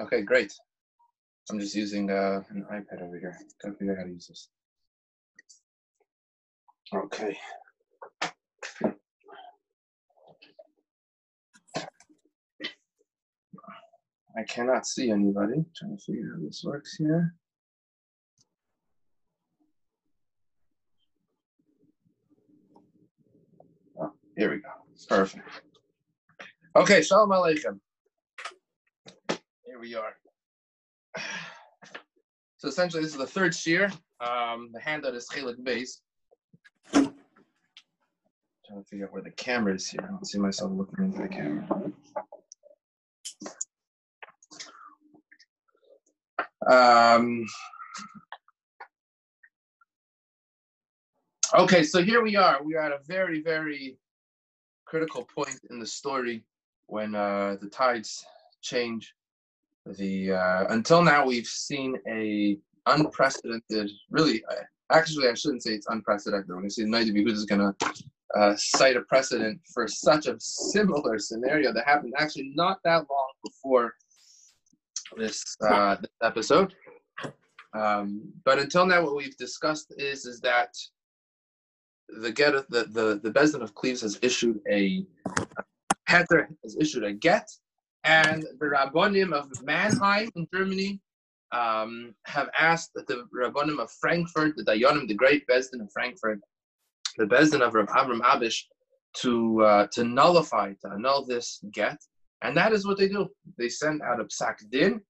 [0.00, 0.52] Okay, great.
[1.50, 3.36] I'm just using uh, an iPad over here.
[3.62, 4.48] Gotta figure out how to use this.
[6.94, 7.36] Okay.
[14.36, 15.64] I cannot see anybody.
[15.74, 17.34] Trying to figure out how this works here.
[24.00, 24.68] Oh, here we go.
[25.08, 25.48] Perfect.
[26.76, 27.80] Okay, Shalom Aleichem.
[29.78, 30.16] Here we are.
[32.60, 33.84] So essentially, this is the third shear.
[34.20, 36.00] Um, the handout is Chelik base.
[36.92, 37.12] Trying
[38.74, 40.00] to figure out where the camera is here.
[40.02, 41.92] I don't see myself looking into the camera.
[46.68, 47.46] Um,
[51.56, 52.60] okay, so here we are.
[52.64, 53.98] We are at a very, very
[54.84, 56.42] critical point in the story
[56.86, 58.26] when uh, the tides
[58.62, 59.14] change.
[59.96, 64.44] The uh, until now we've seen a unprecedented, really.
[64.50, 64.62] Uh,
[64.92, 66.54] actually, I shouldn't say it's unprecedented.
[66.54, 67.94] When I say Naidi Behud is going to
[68.36, 73.30] uh, cite a precedent for such a similar scenario that happened actually not that long
[73.44, 73.94] before
[75.16, 76.74] this, uh, this episode.
[77.74, 80.74] Um, but until now, what we've discussed is is that
[82.20, 85.04] the get the the the Bezdin of Cleves has issued a
[86.08, 87.48] Heter has issued a get,
[88.08, 90.98] and the Rabbonim of Mannheim in Germany
[91.52, 96.40] um, have asked the Rabbonim of Frankfurt, the Dayanim, the great Bezdin of Frankfurt,
[97.18, 98.62] the Bezdin of Rav Avram Abish,
[99.16, 101.98] to uh, to nullify, to annul this get,
[102.42, 103.28] and that is what they do.
[103.58, 105.00] They send out a psak din.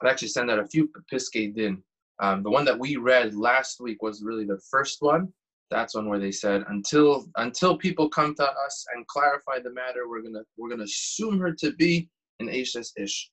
[0.00, 1.82] They actually send out a few piskei din.
[2.20, 5.32] Um, the one that we read last week was really the first one
[5.74, 10.08] that's one where they said until until people come to us and clarify the matter,
[10.08, 12.08] we're gonna we're gonna assume her to be
[12.38, 13.30] an Ashes ish.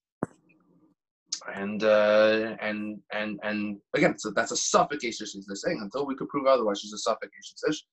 [1.56, 5.28] And uh, and and and again, so that's a suffocation.
[5.48, 7.83] They're saying until we could prove otherwise, she's a suffocation ish.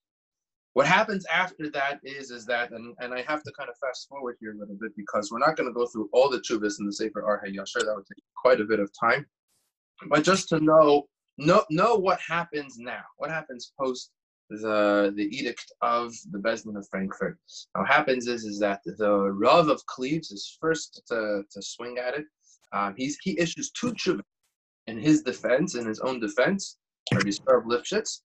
[0.72, 4.08] What happens after that is is that, and, and I have to kind of fast
[4.08, 6.78] forward here a little bit because we're not going to go through all the chuvas
[6.78, 7.84] in the Sefer Arhe Yashar.
[7.84, 9.26] That would take quite a bit of time.
[10.08, 14.10] But just to know know know what happens now, what happens post
[14.48, 17.38] the the edict of the Bezdin of Frankfurt.
[17.74, 21.98] Now, what happens is is that the Rav of Cleves is first to, to swing
[21.98, 22.24] at it.
[22.72, 24.22] Um, he's he issues two tshuva
[24.86, 26.78] in his defense, in his own defense,
[27.12, 28.22] Rabbi of Lifshitz,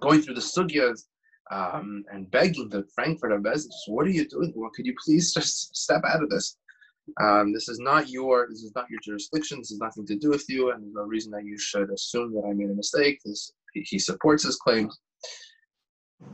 [0.00, 1.04] going through the sugyas
[1.50, 3.46] um, and begging the Frankfurt of
[3.86, 4.52] what are you doing?
[4.54, 6.56] Well, could you please just step out of this?
[7.20, 9.58] Um, this is not your this is not your jurisdiction.
[9.58, 12.34] This has nothing to do with you, and there's no reason that you should assume
[12.34, 13.20] that I made a mistake.
[13.24, 14.98] This he, he supports his claims.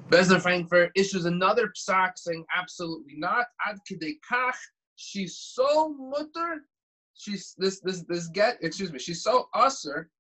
[0.09, 3.47] Bezdin Frankfurt issues another psak saying absolutely not.
[3.67, 3.79] Ad
[4.31, 4.55] kach,
[4.97, 6.63] she's so mutter.
[7.15, 8.99] She's this this this get excuse me.
[8.99, 10.11] She's so usher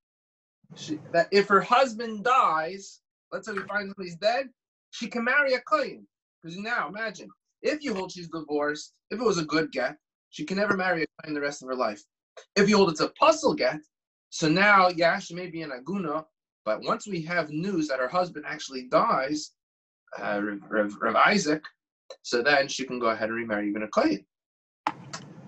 [0.77, 4.49] she, that if her husband dies, let's say we find he's dead,
[4.91, 6.07] she can marry a kohen.
[6.43, 7.29] Because now imagine
[7.63, 9.97] if you hold she's divorced, if it was a good get,
[10.31, 12.03] she can never marry a kohen the rest of her life.
[12.57, 13.81] If you hold it's a puzzle get,
[14.31, 16.25] so now yeah, she may be an aguna,
[16.65, 19.53] but once we have news that her husband actually dies,
[20.21, 21.63] uh, Rev, Rev, Isaac,
[22.23, 24.25] so then she can go ahead and remarry even a kohen.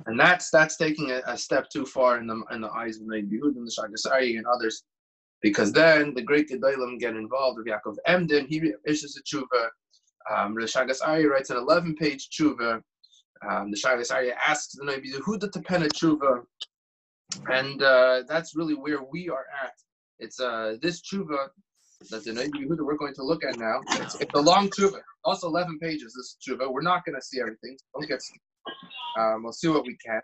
[0.06, 3.06] And that's that's taking a, a, step too far in the in the eyes of
[3.06, 4.84] the Yehud and the Shagas Aryeh and others,
[5.40, 7.58] because then the great Gedalim get involved.
[7.58, 9.68] Rav Yaakov Emden he issues a tshuva.
[10.30, 12.82] Um, the Shagas Aryeh writes an 11-page tshuva.
[13.48, 16.42] Um, the Shagas Aryeh asks the Nabi Yehuda to pen a tshuva,
[17.48, 19.72] and uh, that's really where we are at
[20.18, 21.48] it's uh this tshuva
[22.10, 23.80] that the Yehuda we're going to look at now.
[23.92, 26.14] It's, it's a long tshuva, also 11 pages.
[26.16, 27.76] This tshuva, we're not going to see everything.
[27.94, 28.20] Don't get.
[29.18, 30.20] Um, we'll see what we can.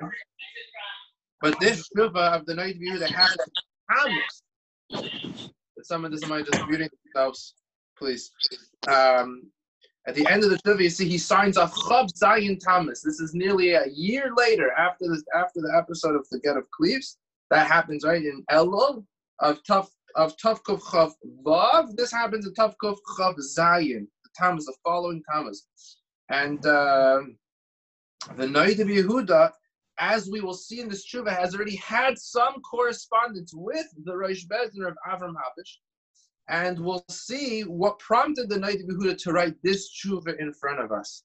[1.41, 3.37] But this tshuva of the Noid Yehuda has
[3.91, 5.23] Tammuz.
[5.83, 7.55] Some of this might just muting themselves,
[7.99, 8.31] please.
[8.89, 9.50] Um,
[10.06, 13.03] at the end of the tshuva, you see he signs off Chav Zion Thomas.
[13.03, 16.71] This is nearly a year later after this after the episode of the Get of
[16.71, 17.19] Cleves.
[17.50, 19.05] That happens right in Elul
[19.40, 21.12] of Tuf of Tufkuf Chav
[21.44, 21.96] Vav.
[21.96, 24.06] This happens in Tufkuf Chav Zayin.
[24.25, 25.66] The Tammuz, the following Tammuz.
[26.28, 27.22] And uh,
[28.37, 29.50] the Noid of Yehuda,
[29.98, 34.44] as we will see in this tshuva, has already had some correspondence with the Rosh
[34.46, 35.76] Bezdin of Avram Abish.
[36.48, 40.81] And we'll see what prompted the Noid of Yehuda to write this tshuva in front
[40.81, 41.25] of us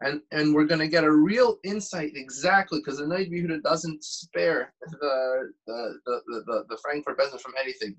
[0.00, 4.72] and and we're going to get a real insight exactly because the Yehuda doesn't spare
[4.82, 7.96] the the the the, the Frankfurt business from anything.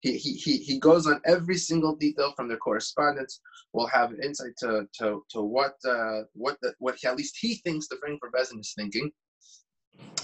[0.00, 3.40] He, he, he, he goes on every single detail from their correspondence.
[3.72, 7.56] We'll have insight to to, to what uh, what the, what he, at least he
[7.56, 9.10] thinks the Frankfurt Bezin is thinking.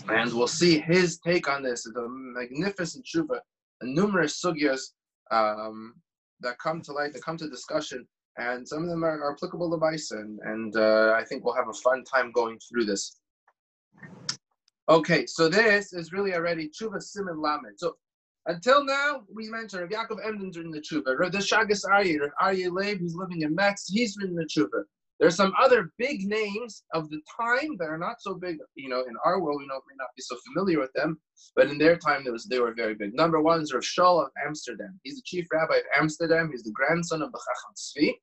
[0.09, 1.87] And we'll see his take on this.
[1.87, 3.41] A magnificent tshuva,
[3.82, 4.81] numerous sugyas
[5.31, 5.94] um,
[6.41, 8.06] that come to light, that come to discussion,
[8.37, 10.39] and some of them are, are applicable to bison.
[10.45, 13.21] And uh, I think we'll have a fun time going through this.
[14.89, 17.77] Okay, so this is really already tshuva simin lamed.
[17.77, 17.97] So
[18.47, 21.19] until now, we mentioned Rav Yaakov Emden's in the tshuva.
[21.19, 24.85] Rav Shagas Aryeh, Rav Aryeh Leib, who's living in Metz, he's in the tshuva.
[25.21, 29.03] There's some other big names of the time that are not so big, you know,
[29.03, 31.21] in our world, we know, may not be so familiar with them,
[31.55, 33.15] but in their time, was, they were very big.
[33.15, 34.99] Number one is Rav Shaul of Amsterdam.
[35.05, 36.51] He's the chief rabbi of Amsterdam.
[36.51, 38.17] He's the grandson of the Chacham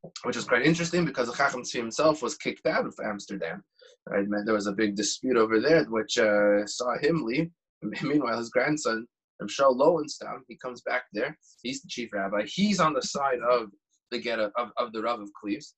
[0.00, 3.64] Tzvi, which is quite interesting because the Chacham Tzvi himself was kicked out of Amsterdam.
[4.06, 4.24] Right?
[4.44, 7.50] There was a big dispute over there, which uh, saw him leave.
[8.02, 9.04] Meanwhile, his grandson,
[9.40, 11.36] Rav Shaul Lowenstein, he comes back there.
[11.62, 12.44] He's the chief rabbi.
[12.46, 13.70] He's on the side of
[14.12, 15.74] the get of, of the Rav of Cleves.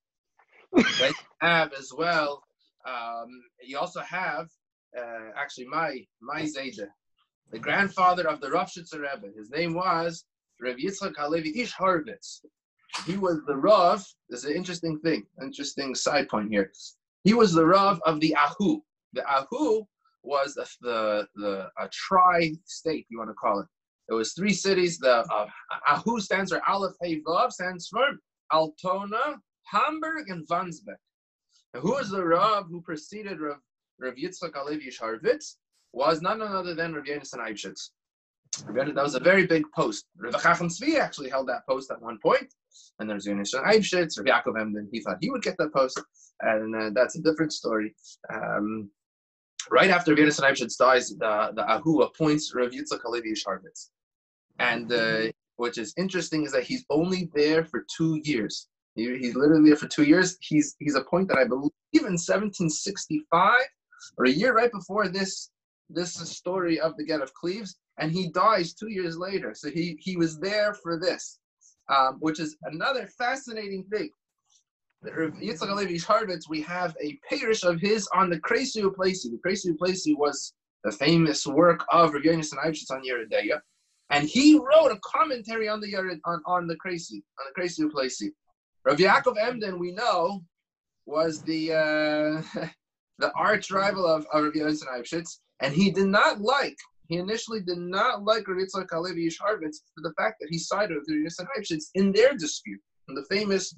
[0.72, 2.42] They have as well.
[2.86, 3.28] Um,
[3.62, 4.48] you also have
[4.98, 6.88] uh, actually my my Zayda,
[7.50, 9.28] the grandfather of the Ravshitzer Rebbe.
[9.36, 10.24] His name was
[10.60, 12.40] Rav Yitzchak Halevi Ish Horvitz.
[13.06, 14.04] He was the Rav.
[14.28, 16.72] There's an interesting thing, interesting side point here.
[17.24, 18.80] He was the Rav of the Ahu.
[19.12, 19.82] The Ahu
[20.22, 23.66] was the the, a tri-state, you want to call it.
[24.08, 24.98] There was three cities.
[24.98, 25.46] The uh,
[25.88, 28.04] Ahu stands for Aleph Hey Vav, stands for
[28.52, 29.40] Altona,
[29.70, 30.96] Hamburg, and Wandsbek.
[31.74, 33.58] Now, who is the Rav who preceded Rav,
[33.98, 35.56] Rav Yitzchak Alevi Sharvitz?
[35.92, 37.90] Was none other than Rav Yonasan Eibshitz.
[38.74, 40.06] That was a very big post.
[40.16, 42.52] Rav Chacham Tzvi actually held that post at one point,
[42.98, 44.88] and there's Yonasan Eibshitz, Rav Yaakov Emden.
[44.92, 46.00] He thought he would get that post,
[46.40, 47.94] and uh, that's a different story.
[48.32, 48.90] Um,
[49.70, 53.90] right after Rav Yonasan Eibshitz dies, the, the Ahu appoints Rav Yitzchak Alevi Sharvitz.
[54.58, 58.68] And uh, which is interesting is that he's only there for two years.
[58.94, 60.36] He, he's literally there for two years.
[60.40, 63.54] He's he's appointed, I believe, in 1765
[64.18, 65.50] or a year right before this
[65.88, 69.54] this story of the Get of Cleves, and he dies two years later.
[69.54, 71.38] So he he was there for this,
[71.88, 74.10] um, which is another fascinating thing.
[75.04, 79.30] Yitzchak Alevi Harvitz, we have a parish of his on the Kresu Plesi.
[79.30, 80.52] The Kresu Plesi was
[80.84, 83.60] the famous work of Rav Yonasan Eibshitz on Yoreh De'ah.
[84.10, 85.94] And he wrote a commentary on the
[86.24, 88.30] on, on the Kresu, on the Kresu Plesi.
[88.84, 90.42] Rav Yaakov Emden, we know,
[91.06, 92.66] was the uh,
[93.18, 96.76] the arch rival of, of Rav Yonasan Eibshitz, and he did not like,
[97.08, 100.96] he initially did not like Rav Yitzchak Halevi Yisharvitz for the fact that he sided
[100.96, 103.74] with Rav Yonasan Eibshitz in their dispute, in the famous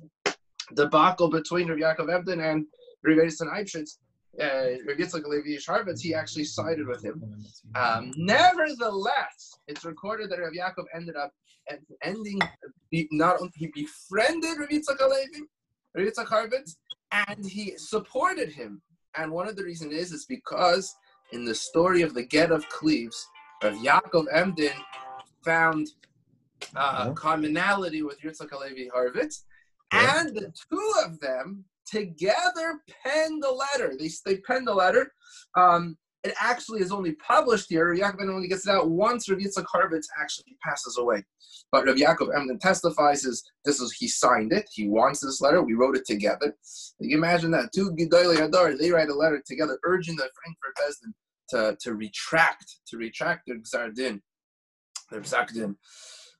[0.74, 2.64] debacle between Rav Yaakov Emden and
[3.02, 3.98] Rav Yonasan Eibshitz.
[4.40, 7.22] Uh, Yitzchak Halevi Yisharvitz, he actually sided with him.
[7.74, 11.32] Um, nevertheless, it's recorded that Rav Yaakov ended up
[12.02, 12.40] ending
[12.90, 15.42] he not only he befriended Rav Yitzchak Halevi,
[15.94, 16.76] Rav Yitzchak Harvitz,
[17.12, 18.80] and he supported him.
[19.16, 20.94] And one of the reasons is is because
[21.32, 23.26] in the story of the Get of Cleves,
[23.62, 24.72] Rav Yaakov Emden
[25.44, 25.88] found
[26.74, 29.42] uh, a commonality with Yitzchak Halevi Harvitz,
[29.92, 33.94] and the two of them together penned the letter.
[33.98, 35.12] They, they penned a letter.
[35.56, 37.90] Um, it actually is only published here.
[37.90, 41.24] Rav Yaakov only gets it out once Rav Yitzchak Harvitz actually passes away.
[41.72, 44.68] But Rav Yaakov Emden testifies is this is he signed it.
[44.72, 45.62] He wants this letter.
[45.62, 46.54] We wrote it together.
[47.00, 51.12] You imagine that two Gedolei Hadar they write a letter together urging the Frankfurt Bezdin
[51.50, 54.20] to, to retract to retract their Gzardin,
[55.10, 55.74] their Psakdin.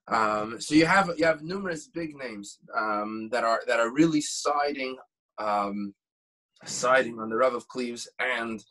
[0.08, 4.20] Um, so you have you have numerous big names um, that are that are really
[4.20, 4.96] siding
[5.38, 5.94] um,
[6.64, 8.62] siding on the Rav of Cleves and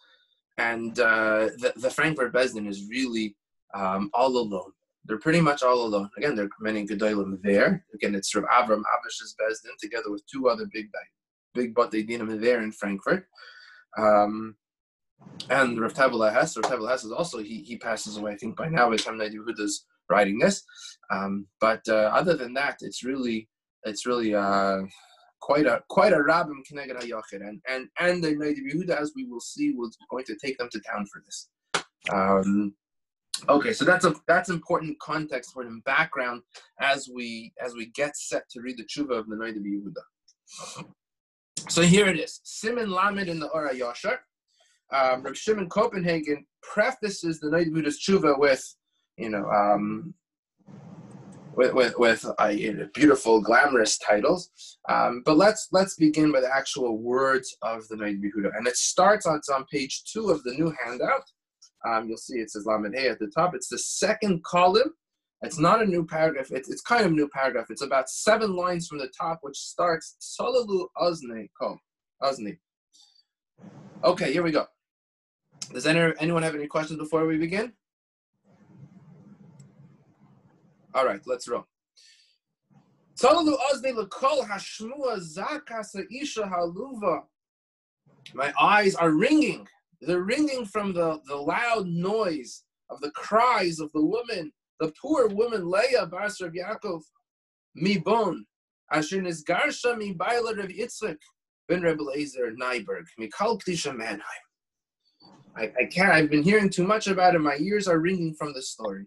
[0.57, 3.35] and uh, the, the Frankfurt Bezdin is really
[3.73, 4.71] um, all alone.
[5.05, 6.09] They're pretty much all alone.
[6.17, 7.83] Again, there are many Gedolim there.
[7.95, 10.87] Again, it's Rav Avram Abish's Bezdin together with two other big
[11.53, 12.07] big Batei
[12.39, 13.25] there in Frankfurt.
[13.97, 14.55] Um,
[15.49, 18.55] and Rav Tabla Hess, Rav Tabla Hess is also, he, he passes away, I think,
[18.55, 20.63] by now, by the time Nadi Huda's writing this.
[21.11, 23.49] Um, but uh, other than that, it's really,
[23.83, 24.81] it's really, uh,
[25.41, 29.25] quite a quite a rabbim connected hayachid, and and and the Neidiv Yehuda, as we
[29.25, 31.49] will see, was going to take them to town for this.
[32.11, 32.73] Um,
[33.49, 36.43] okay, so that's a that's important context for them background
[36.79, 40.85] as we as we get set to read the tshuva of the Neidiv Yehuda.
[41.69, 44.17] So here it is, Simon Lamed in the Ora Yashar.
[44.93, 48.63] Um, Rav Shimon Copenhagen prefaces the Neidiv Yehuda's tshuva with,
[49.17, 50.13] you know, um,
[51.61, 52.53] with with, with uh,
[52.93, 54.49] beautiful, glamorous titles.
[54.89, 59.25] Um, but let's let's begin with actual words of the Noid Yehuda, and it starts
[59.25, 61.23] on on page two of the new handout.
[61.87, 63.53] Um, you'll see it says Lamed Hey at the top.
[63.55, 64.93] It's the second column.
[65.43, 66.51] It's not a new paragraph.
[66.51, 67.71] It's, it's kind of a new paragraph.
[67.71, 71.79] It's about seven lines from the top, which starts Salalu Ozni Kom
[72.21, 72.57] Ozni.
[74.03, 74.65] Okay, here we go.
[75.73, 77.73] Does any, anyone have any questions before we begin?
[80.93, 81.65] All right, let's roll.
[88.33, 89.67] My eyes are ringing.
[90.01, 95.27] They're ringing from the, the loud noise of the cries of the woman, the poor
[95.27, 97.01] woman Leah Bas of Yaakov,
[97.75, 98.45] mi bon,
[98.91, 101.17] asher nisgarsha mi baila Rav Yitzchak
[101.69, 104.23] ben Rebbe Lezer Nyberg, mi kal kdisha Manheim.
[105.55, 107.39] I, I can't, I've been hearing too much about it.
[107.39, 109.05] My ears are ringing from the story.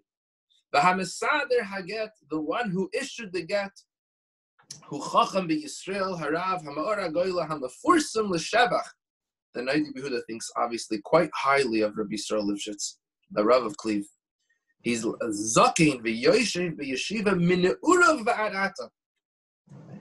[0.74, 3.70] The Hamasader Haget, the one who issued the get,
[4.86, 8.82] who Chacham Yisrael, Harav, Hamaora Goyla, Hamafursim L'Shevach.
[9.54, 12.94] The Naidi Behuda thinks obviously quite highly of Rabbi Yisrael Lifshitz,
[13.30, 14.04] the Rav of Cleve.
[14.82, 18.88] He's Zakin v'yoshev v'yeshiva min'urav v'arata.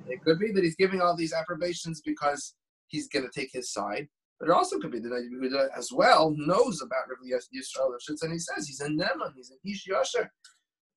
[0.08, 2.56] It could be that he's giving all these approbations because
[2.88, 4.08] he's going to take his side,
[4.40, 8.24] but it also could be that Naidi Behuda as well knows about Rabbi Yisrael Lifshitz,
[8.24, 10.30] and he says he's a Neman, he's an Ish Yosher.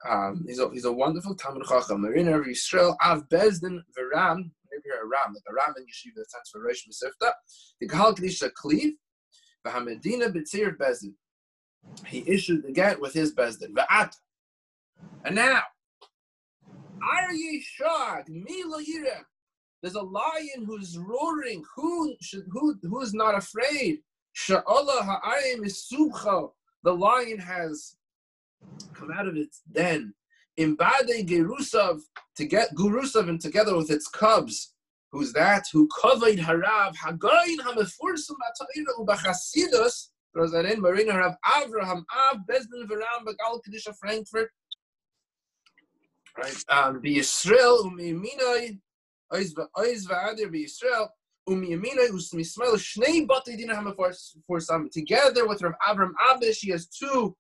[0.09, 2.03] Um, he's, a, he's a wonderful Talmud Chacham.
[2.03, 6.31] Marin of Yisrael, Av Bezdin Veram, maybe a Ram, like a Ram in Yeshiva that
[6.31, 7.33] stands for Rosh Mesifta.
[7.81, 8.93] The Kahal Kedisha Kliv,
[9.67, 11.15] Vahamedina B'tzir Bezdin.
[12.07, 13.73] He issued the get with his Bezdin.
[13.73, 14.13] Va'at.
[15.25, 15.63] And now,
[17.03, 18.29] Are ye shocked?
[18.29, 19.23] Mila Yira.
[19.83, 21.63] There's a lion who's roaring.
[21.77, 24.01] Who should, who who is not afraid?
[24.37, 25.89] Sha'Allah ha'ayim is.
[26.83, 27.97] The lion has
[28.95, 30.15] come out of its den.
[30.59, 32.01] Imbade Gerusav
[32.37, 34.75] to get Gurusav and together with its cubs.
[35.13, 35.65] Who's that?
[35.73, 40.09] Who covered Harav Hagayin Hamefursum Atayra Ubachasidus.
[40.33, 40.81] Throws that in.
[40.81, 44.51] Marina Harav Avraham Av Bezdin Varam Bagal Kedisha Frankfurt.
[46.39, 46.65] Right.
[46.69, 48.79] Um, Be Yisrael Umiminai
[49.33, 51.09] Oiz Va'adir Be Yisrael
[51.49, 54.91] Umiyaminai Usmismail Shnei Bati Dina Hamefursam.
[54.91, 57.37] Together with Rav Avram Abish, he has two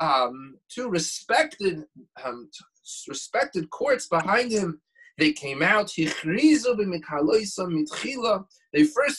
[0.00, 1.84] um, two respected
[2.24, 2.50] um,
[3.08, 4.80] respected courts behind him.
[5.18, 5.92] They came out.
[5.96, 6.22] They first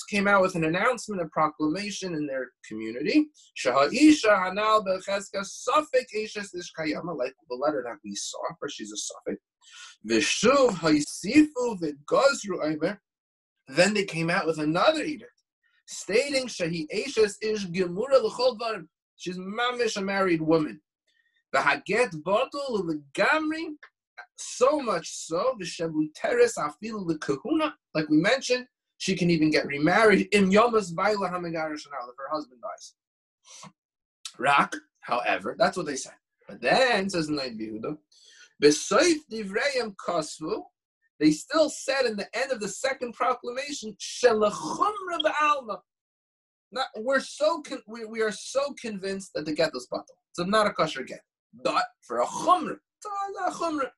[0.10, 3.28] came out with an announcement, a proclamation in their community.
[3.66, 3.92] Like
[7.50, 9.42] the letter that we saw, where she's a suffix.
[13.68, 15.44] Then they came out with another edict,
[15.86, 18.22] stating Shahi Ashes ish gemura
[19.20, 20.80] She's mamish a married woman.
[21.52, 23.76] The haget bottle of the gamri,
[24.38, 28.66] so much so the shebuteres afil the kahuna, like we mentioned,
[28.98, 32.94] she can even get remarried in yomas baila hamegarish if her husband dies.
[34.38, 36.12] Rak, however, that's what they say.
[36.48, 37.98] But then says Yehuda,
[38.64, 40.62] besoif divrayim kosvu.
[41.20, 45.80] They still said in the end of the second proclamation, shelachumra ba'alma
[46.72, 50.04] not, we're so con- we, we are so convinced that the get is batal.
[50.34, 51.22] So not a kosher get.
[51.64, 52.78] But for a chumrah,
[53.48, 53.90] a chumrah.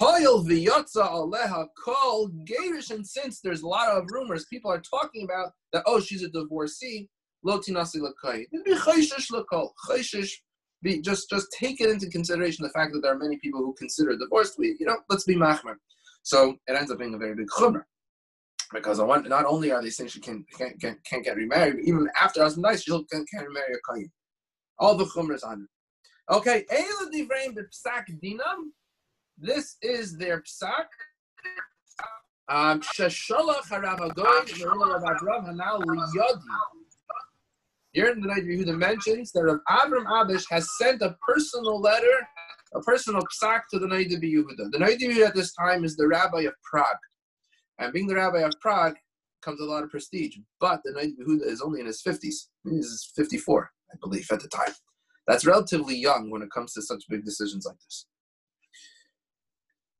[0.00, 5.24] Hoyel v'yotza aleha kol gerish, and since there's a lot of rumors, people are talking
[5.24, 5.82] about that.
[5.86, 7.08] Oh, she's a divorcee.
[7.42, 8.44] Lo tinasi lakai.
[8.64, 9.70] Be chayshish lakol.
[9.88, 10.32] Chayshish.
[10.82, 13.74] Be just just take it into consideration the fact that there are many people who
[13.78, 14.58] consider divorced.
[14.58, 15.76] We you know let's be machmer.
[16.22, 17.84] So it ends up being a very big chumrah
[18.72, 21.76] because I want, not only are they saying she can, can't, can't, can't get remarried,
[21.76, 24.10] but even after husband dies, she can't, can't remarry a kohen.
[24.78, 26.34] All the chumras on it.
[26.34, 28.70] Okay, Eila Divrain Psak Dinam.
[29.38, 30.86] This is their psak.
[32.50, 36.40] Um, Shesholach Harav Agoy Rav Avram Hanal Liyodi.
[37.92, 42.26] Here in the night Yehuda mentions that Rav Avram Abish has sent a personal letter,
[42.74, 44.70] a personal psak to the of Yehuda.
[44.70, 46.96] The night Yehuda at this time is the rabbi of Prague.
[47.78, 48.96] And being the rabbi of Prague
[49.42, 50.36] comes a lot of prestige.
[50.60, 52.48] But the Naid Yehuda is only in his 50s.
[52.64, 54.74] He's 54, I believe, at the time.
[55.26, 58.06] That's relatively young when it comes to such big decisions like this.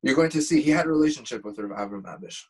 [0.03, 2.43] You're going to see he had a relationship with Rav Avram Abish.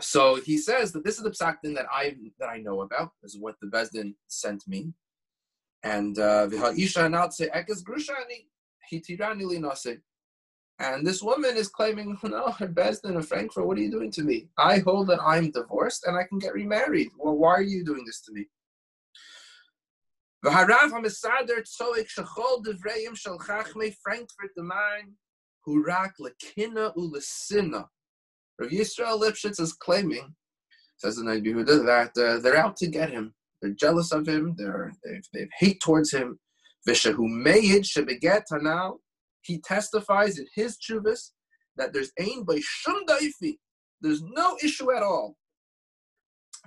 [0.00, 3.10] So he says that this is the psak that I that I know about.
[3.22, 4.92] This is what the Bezdin sent me.
[5.82, 6.48] And uh,
[10.80, 14.22] and this woman is claiming, no, her Bezdin of Frankfurt, what are you doing to
[14.22, 14.48] me?
[14.56, 17.08] I hold that I'm divorced and I can get remarried.
[17.18, 18.46] Well, why are you doing this to me?
[20.44, 25.12] V'harav ha'mesader tzoik shechol devreim shel chachmei Frankfurt deman
[25.68, 27.84] hurak lekina ulesina.
[28.58, 30.34] Rav Yisrael Lipshitz is claiming,
[30.96, 33.34] says the Nabi Yehuda, that uh, they're out to get him.
[33.60, 34.54] They're jealous of him.
[34.56, 36.38] They're, they've, they've hate towards him.
[36.88, 38.96] Vishahu meyid shebeget hanal
[39.42, 41.30] he testifies in his chuvas
[41.76, 43.58] that there's ain by shum daifi.
[44.00, 45.36] There's no issue at all.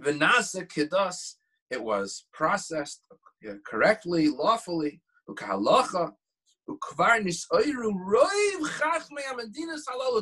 [0.02, 1.36] Vinasa kidas,
[1.70, 3.02] it was processed
[3.48, 6.14] uh, correctly, lawfully, ukahalacha.
[6.66, 6.78] The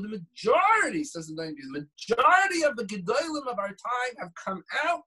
[0.09, 5.01] majority, says the 90s, the majority of the gedolim of our time have come out.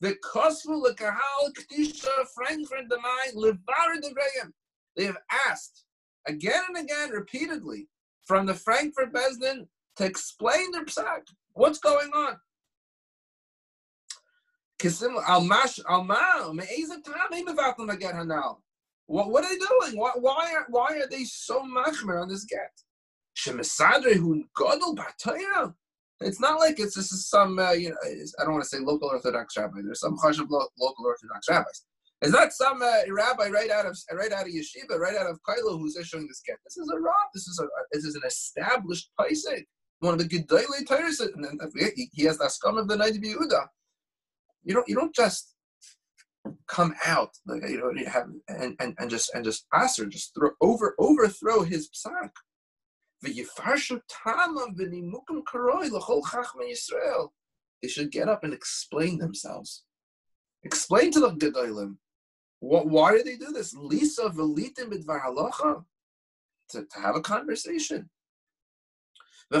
[0.00, 2.96] The kosvu lekahal k'tisha Frankfurt the
[3.36, 4.52] levar devrayim.
[4.96, 5.84] They have asked
[6.26, 7.88] again and again, repeatedly,
[8.26, 11.22] from the Frankfurt Besdin to explain their psak.
[11.52, 12.36] What's going on?
[19.06, 19.98] What, what are they doing?
[19.98, 22.70] Why, why, are, why are they so machmer on this get?
[26.20, 27.96] It's not like it's this is some uh, you know
[28.38, 29.78] I don't want to say local Orthodox rabbi.
[29.82, 31.84] There's some chashav local Orthodox rabbis.
[32.22, 35.40] It's not some uh, rabbi right out of right out of yeshiva, right out of
[35.48, 36.58] Kailo who's issuing this get.
[36.64, 37.14] This is a rab.
[37.32, 39.64] This is a this is an established paisik,
[40.00, 41.46] one of the gedolei Torahs, and
[42.12, 43.68] he, has the scum of the night of Yehuda.
[44.64, 45.54] You don't you don't just
[46.66, 50.50] come out like you know have and, and, and just and just aser just throw
[50.60, 52.30] over overthrow his psak.
[53.22, 53.32] They
[57.88, 59.84] should get up and explain themselves.
[60.62, 61.96] Explain to the Gedolim
[62.60, 63.74] what, why do they do this?
[63.74, 65.84] Lisa velitim bidvar halacha
[66.70, 68.08] to, have a conversation.
[69.50, 69.58] They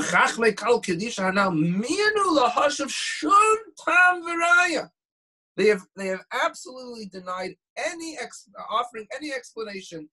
[5.66, 10.08] have they have absolutely denied any ex, offering any explanation.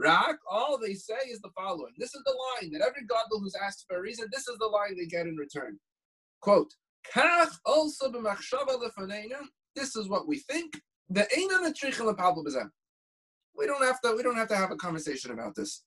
[0.00, 1.92] Rak, all they say is the following.
[1.98, 4.66] This is the line that every godly who's asked for a reason, this is the
[4.66, 5.78] line they get in return.
[6.40, 6.72] Quote,
[7.12, 8.10] Kach also
[9.74, 10.80] This is what we think.
[11.10, 11.26] The
[13.56, 14.14] We don't have to.
[14.16, 15.84] We don't have to have a conversation about this,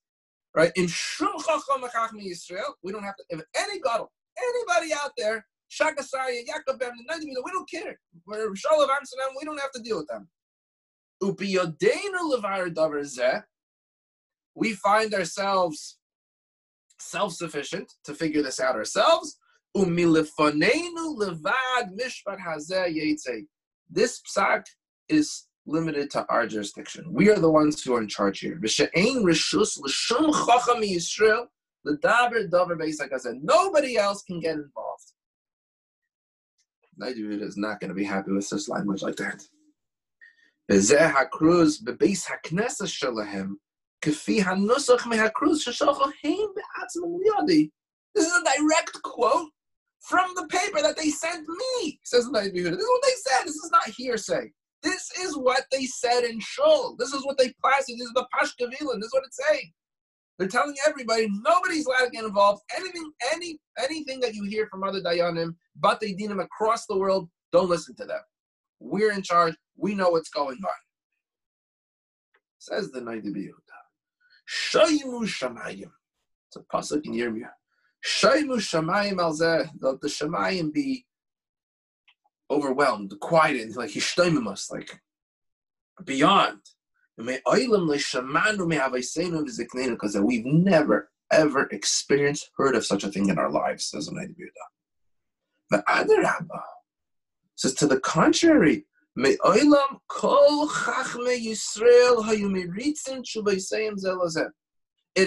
[0.55, 0.71] right?
[0.75, 3.23] In Shum Chacham Yisrael, we don't have to.
[3.29, 7.99] If any god, anybody out there, Shakasaya, Yaakov, we don't care.
[8.25, 9.35] We're Shalav Amsterdam.
[9.37, 10.27] We don't have to deal with them.
[14.55, 15.97] We find ourselves
[16.99, 19.38] self-sufficient to figure this out ourselves.
[23.93, 24.63] This psak
[25.12, 27.06] is limited to our jurisdiction.
[27.12, 28.60] We are the ones who are in charge here.
[33.43, 35.13] Nobody else can get involved.
[36.97, 39.43] Nigeria is not going to be happy with such language like that.
[48.15, 49.50] This is a direct quote
[50.02, 53.43] from the paper that they sent me, says the This is what they said.
[53.45, 54.52] This is not hearsay.
[54.84, 56.96] This is what they said in Shul.
[56.98, 57.98] This is what they plastered.
[57.98, 58.96] This is the Pashkavilan.
[58.96, 59.72] This is what it's saying.
[60.39, 62.63] They're telling everybody nobody's allowed to get involved.
[62.76, 66.98] Anything, any, anything that you hear from other dayanim, but they deem them across the
[66.98, 68.22] world, don't listen to them.
[68.80, 69.56] We're in charge.
[69.78, 70.80] We know what's going on.
[72.58, 73.82] Says the Naidi Yehuda.
[74.50, 75.91] Shayimu Shamayim.
[76.48, 77.52] It's a pasuk in Yirmiyah.
[78.06, 79.70] Shayimu Shamayim alzeh.
[79.80, 81.06] Let the Shamayim be
[82.51, 85.01] overwhelmed, quieted, like hishtoimimus, like
[86.03, 86.59] beyond.
[87.17, 87.37] Because
[90.19, 94.07] we've never, ever experienced, heard of such a thing in our lives, says
[95.69, 96.63] The other Rabba
[97.55, 99.27] says to the contrary, it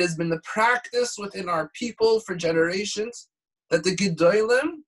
[0.01, 3.29] has been the practice within our people for generations
[3.71, 4.84] that the Gedolim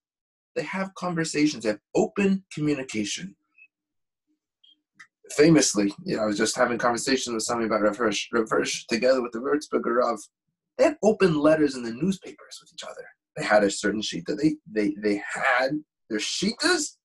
[0.57, 3.37] they have conversations, they have open communication.
[5.37, 8.87] Famously, you know, I was just having conversations with somebody about Rav Hirsch, Rav Hirsch
[8.87, 10.19] together with the Würzburger Rav.
[10.79, 13.05] They had open letters in the newspapers with each other.
[13.37, 15.73] They had a certain sheet that they they they had
[16.09, 16.97] their sheetas,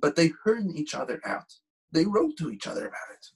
[0.00, 1.52] but they heard each other out.
[1.92, 3.26] They wrote to each other about it.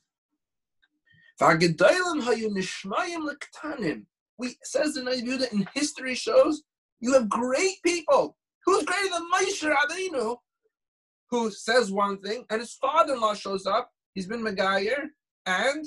[4.38, 6.62] We says the Nabi in history shows
[7.00, 10.37] you have great people Who's greater than Moshe Rabbeinu,
[11.31, 13.90] who says one thing, and his father-in-law shows up.
[14.14, 15.09] He's been Megayer,
[15.46, 15.87] and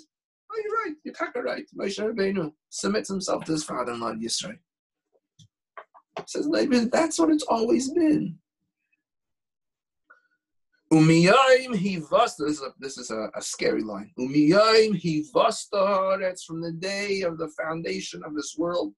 [0.52, 0.96] oh, you're right.
[1.04, 1.66] You're of right.
[1.78, 4.58] Moshe Rabbeinu submits himself to his father-in-law Yisro.
[6.28, 6.48] Says
[6.92, 8.38] that's what it's always been.
[10.94, 12.44] Umiyayim he vasta.
[12.46, 14.12] This is a, this is a, a scary line.
[14.20, 16.18] Umiyayim he vasta.
[16.22, 18.94] That's from the day of the foundation of this world.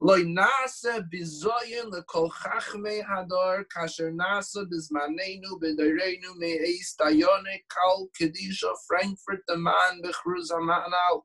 [0.00, 9.40] Loy nasa bizoyin lekol chachme hador kasher nasa bizmanenu b'dareinu me'eis dayone kal kedisha Frankfurt
[9.48, 11.24] the man bechruz out.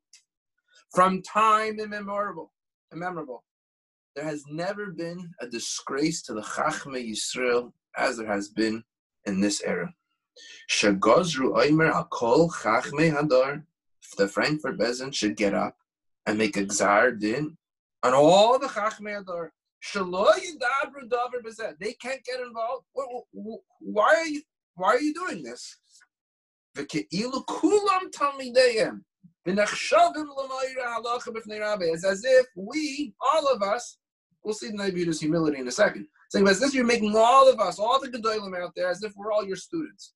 [0.91, 2.51] From time immemorable,
[2.91, 3.43] immemorable,
[4.15, 8.83] there has never been a disgrace to the Chachme Yisrael as there has been
[9.25, 9.93] in this era.
[10.67, 13.63] Shagozru Oimer Akol Chachme Hadar.
[14.01, 15.77] If the Frankfurt Bezin should get up
[16.25, 17.55] and make a gzar din
[18.03, 19.49] on all the Chachme Hadar.
[21.79, 22.85] They can't get involved.
[23.79, 24.41] Why are you?
[24.75, 25.77] Why are you doing this?
[26.75, 26.85] As
[32.25, 33.97] if we, all of us,
[34.43, 36.07] we'll see the Nabi's humility in a second.
[36.29, 39.13] Saying as if you're making all of us, all the Gedolim out there, as if
[39.15, 40.13] we're all your students.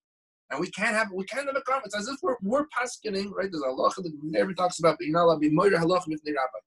[0.50, 3.52] And we can't have we can't have a conference as if we're we're paskining, right?
[3.52, 6.22] There's a halacha that never talks about, but you're not allowed to be halacha with
[6.26, 6.60] rabbi.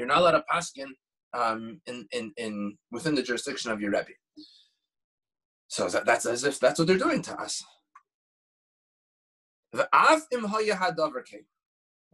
[0.00, 0.86] You're not allowed to paskin
[1.34, 4.14] um, in, in in within the jurisdiction of your rebbe.
[5.68, 7.62] So that, that's as if that's what they're doing to us.
[9.74, 9.82] Now,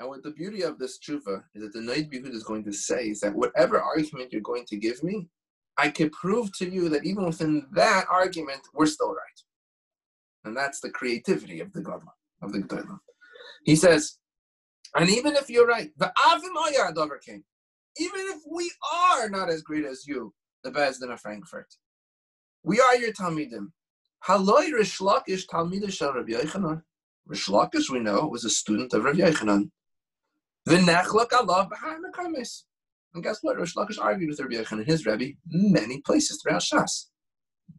[0.08, 3.10] what the beauty of this tshuva is that the Noid Bihud is going to say
[3.10, 5.28] is that whatever argument you're going to give me,
[5.78, 9.40] I can prove to you that even within that argument, we're still right.
[10.44, 12.98] And that's the creativity of the Gadol, of the Gedolim.
[13.64, 14.18] He says,
[14.96, 17.44] and even if you're right, the Avim came.
[17.98, 21.74] Even if we are not as great as you, the Bezdin of Frankfurt,
[22.62, 23.68] we are your Talmidim.
[24.26, 26.82] Haloi Rish Lakish Talmidish Rabbi Yochanan.
[27.26, 29.70] Rish Lakish, we know, was a student of Rabbi Yochanan.
[30.68, 32.64] V'nechlak Allah b'har mekamis.
[33.14, 33.56] And guess what?
[33.56, 37.06] Rish Lakish argued with Rabbi Yochanan, and his Rebbe, many places throughout Shas.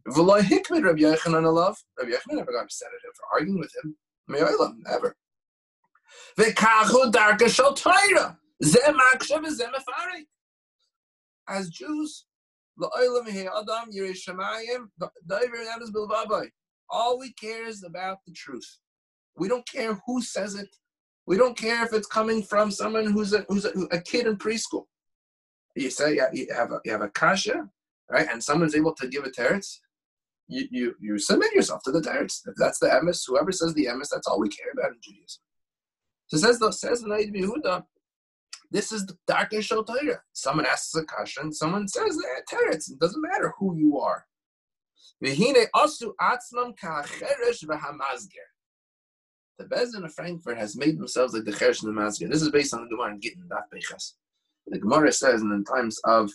[0.08, 1.76] V'loi hikmid Rabbi Yochanan Allah.
[1.98, 3.96] Rabbi Yochanan never got upset at him for arguing with him.
[4.26, 5.16] Me'olam, never.
[6.36, 7.74] V'kachu darka shal.
[11.48, 12.26] As Jews,
[16.90, 18.78] all we care is about the truth.
[19.36, 20.68] We don't care who says it.
[21.26, 24.36] We don't care if it's coming from someone who's a, who's a, a kid in
[24.36, 24.86] preschool.
[25.76, 27.68] You say you have a, you have a kasha,
[28.10, 28.26] right?
[28.30, 29.78] And someone's able to give a teretz.
[30.48, 32.40] You, you, you submit yourself to the teretz.
[32.46, 35.42] If that's the emes, whoever says the emes, that's all we care about in Judaism.
[36.28, 37.08] So says the says the
[38.70, 40.20] this is the Darkei Shal Torah.
[40.32, 42.90] Someone asks a question, someone says that teretz.
[42.90, 44.26] It doesn't matter who you are.
[49.58, 52.30] The Bezin of Frankfurt has made themselves like the Cheresh and the Mazger.
[52.30, 54.14] This is based on the Gemara in Gittin, Daf Beches.
[54.68, 56.30] The Gemara says in the times of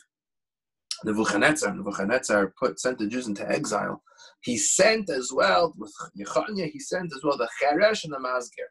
[1.06, 4.04] Nebuchadnezzar, Nebuchadnezzar put sent the Jews into exile.
[4.41, 6.69] He sent as well with Yechanya.
[6.69, 8.67] He sent as well the Cheresh and the Mazger.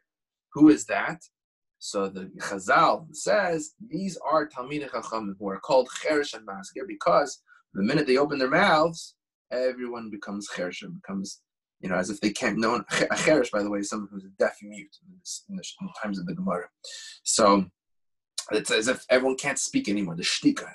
[0.53, 1.19] Who is that?
[1.85, 7.41] So the Chazal says these are Talmidei Chachamim who are called Cheresh and Masker because
[7.73, 9.15] the minute they open their mouths,
[9.51, 11.41] everyone becomes Cheresh and becomes,
[11.81, 12.75] you know, as if they can't know.
[12.75, 15.19] A Cheresh, by the way, is someone who's deaf and mute in,
[15.49, 15.63] in, the,
[16.01, 16.69] times of the Gemara.
[17.23, 17.65] So
[18.53, 20.15] it's as if everyone can't speak anymore.
[20.15, 20.71] The shtika,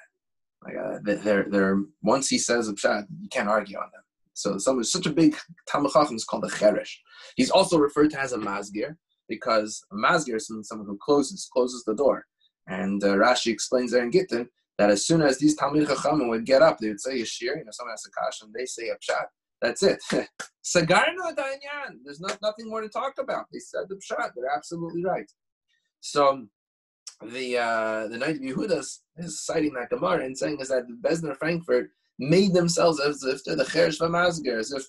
[0.62, 4.02] like uh, they're they're once he says a pshat, you can't argue on them.
[4.34, 6.96] So someone such a big Talmud Chacham is called a Cheresh.
[7.34, 8.96] He's also referred to as a Masgir
[9.28, 12.24] because masgir is someone who closes closes the door.
[12.66, 16.44] And uh, Rashi explains there in Gittin that as soon as these Talmid Chachamim would
[16.44, 18.88] get up, they would say Yashir, you know, someone has a kash, and they say
[18.88, 19.26] a pshat.
[19.60, 20.00] That's it.
[20.64, 21.98] Sagarno Dayan.
[22.04, 23.46] There's not, nothing more to talk about.
[23.52, 24.30] They said the pshat.
[24.36, 25.30] They're absolutely right.
[26.00, 26.46] So
[27.22, 31.08] the uh, the Night of Yehudas is citing that Gemara and saying is that the
[31.08, 34.84] Besner Frankfurt made themselves as if they're the Cheresh Vamazger, as if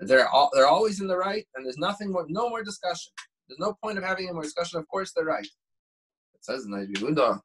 [0.00, 3.12] they're all, they're always in the right, and there's nothing more, no more discussion.
[3.48, 4.78] There's no point of having a more discussion.
[4.78, 5.44] Of course, they're right.
[5.44, 7.40] It says in the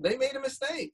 [0.00, 0.92] They made a mistake.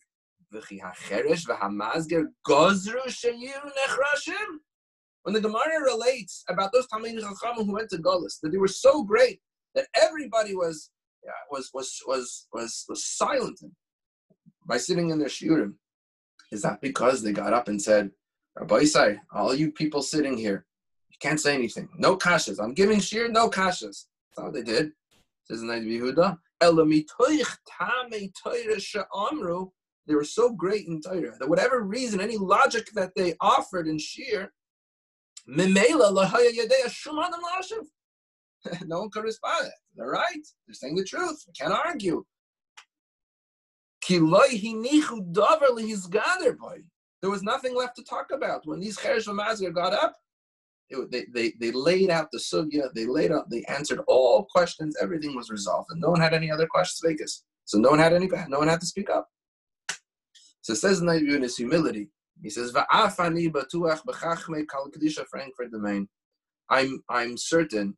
[5.23, 8.69] When the Gemara relates about those Talmud Chachamim who went to Golis, that they were
[8.69, 9.41] so great
[9.75, 10.91] that everybody was
[11.25, 13.59] yeah, was was was was was silent
[14.67, 15.75] by sitting in their shiurim.
[16.53, 18.11] Is that because they got up and said,
[18.57, 20.67] Rabbi Isai, all you people sitting here,
[21.15, 21.89] you can't say anything.
[21.97, 22.61] No kashas.
[22.63, 24.07] I'm giving sheer, no kashas.
[24.37, 24.91] That's how they did.
[25.45, 26.39] Says the Yehuda.
[30.07, 33.99] They were so great in Torah that whatever reason, any logic that they offered in
[33.99, 34.53] sheer,
[38.87, 39.71] no one could respond.
[39.95, 40.47] They're right.
[40.67, 41.45] They're saying the truth.
[41.47, 42.25] We can't argue.
[47.23, 48.67] There was nothing left to talk about.
[48.67, 50.17] When these Cheresh Mazir got up,
[50.91, 54.97] it, they, they, they laid out the sugya, they laid out, they answered all questions,
[55.01, 57.45] everything was resolved, and no one had any other questions Vegas.
[57.65, 59.29] So no one had any, no one had to speak up.
[60.61, 62.09] So it says in his humility,
[62.43, 66.09] he says, "Va'afani batuach b'chachme kal kedisha Frankfurt domain."
[66.71, 67.97] I'm I'm certain,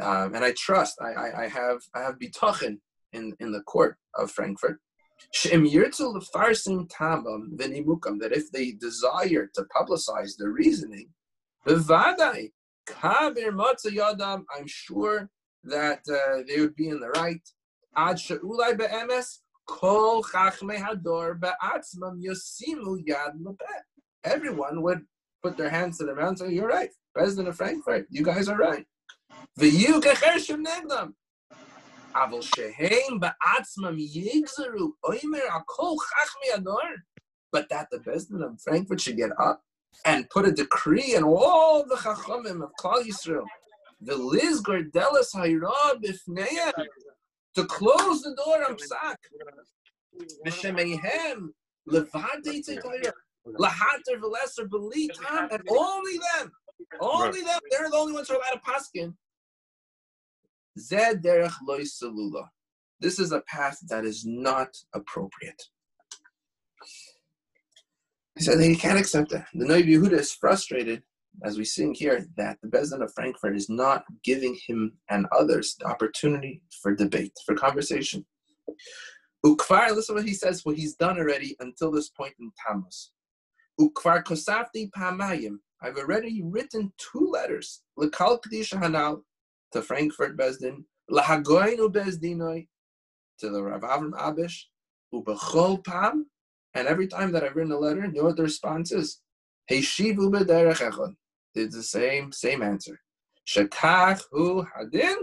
[0.00, 1.00] um, and I trust.
[1.00, 2.78] I, I, I have I have bitochen
[3.12, 4.80] in in the court of Frankfurt.
[5.32, 11.08] Shem yirtzu lefarsim tabam v'nimukam that if they desire to publicize their reasoning,
[11.66, 12.50] Bevadai,
[12.86, 14.44] kabir yadam.
[14.56, 15.30] I'm sure
[15.64, 17.40] that uh, they would be in the right.
[17.96, 23.34] Ad she'ulai be'emes kol hador be'atzmam yosimu yad.
[24.24, 25.02] Everyone would
[25.42, 28.06] put their hands to their mouth and say, "You're right, President of Frankfurt.
[28.10, 28.86] You guys are right."
[29.58, 31.12] V'yu kechershim negdam.
[32.14, 37.02] Aval sheheim be'atzmam yigzeru oimer akol chachmei hador.
[37.52, 39.62] But that the President of Frankfurt should get up
[40.04, 43.44] and put a decree in all the Chachamim of Klal Yisrael,
[44.00, 46.72] the Lizgar Delas Hayra Bifneya,
[47.54, 49.16] to close the door on Psak.
[50.44, 51.48] B'Shemeihem,
[51.88, 53.12] Levadei Tzaytoyer,
[53.46, 56.52] Lahater V'Leser B'Litam, and only them,
[57.00, 59.14] only them, they're the only ones who are allowed to paskin.
[60.78, 62.48] Zed Derech Loy Salula.
[63.00, 65.62] This is a path that is not appropriate.
[68.42, 69.46] He said he can't accept that.
[69.54, 71.04] The Noib Yehuda is frustrated,
[71.44, 75.76] as we sing here, that the Bezdin of Frankfurt is not giving him and others
[75.78, 78.26] the opportunity for debate, for conversation.
[79.46, 83.12] Ukvar, listen what he says, what he's done already until this point in Tammuz.
[83.80, 85.58] Ukvar kosafti pamayim.
[85.80, 87.82] I've already written two letters.
[87.96, 89.22] Lekal Kedisha Hanal
[89.70, 92.66] to Frankfurt Bezdin, Lahagoinu Bezdinoi
[93.38, 94.62] to the Rav Avram Abish,
[95.14, 96.26] Ubechol Pam
[96.74, 99.20] and every time that I've written a letter, you know what the response is?
[99.70, 101.14] Heishivu b'derech echad.
[101.54, 102.98] It's the same, same answer.
[103.46, 105.16] Shekach hu hadin.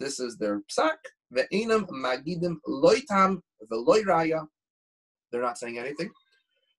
[0.00, 0.98] This is their psak.
[1.32, 3.38] Ve'inam magidim loitam
[3.70, 4.46] ve'loi raya.
[5.30, 6.10] They're not saying anything.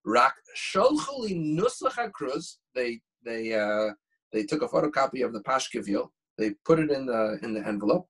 [0.05, 2.57] Rak sholchuli nusach hakruz.
[2.75, 3.93] They they uh,
[4.33, 6.09] they took a photocopy of the pashkevil.
[6.37, 8.07] They put it in the in the envelope.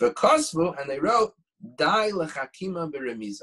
[0.00, 1.32] Ve'kosvu and they wrote
[1.76, 3.42] dai lechakima beremiza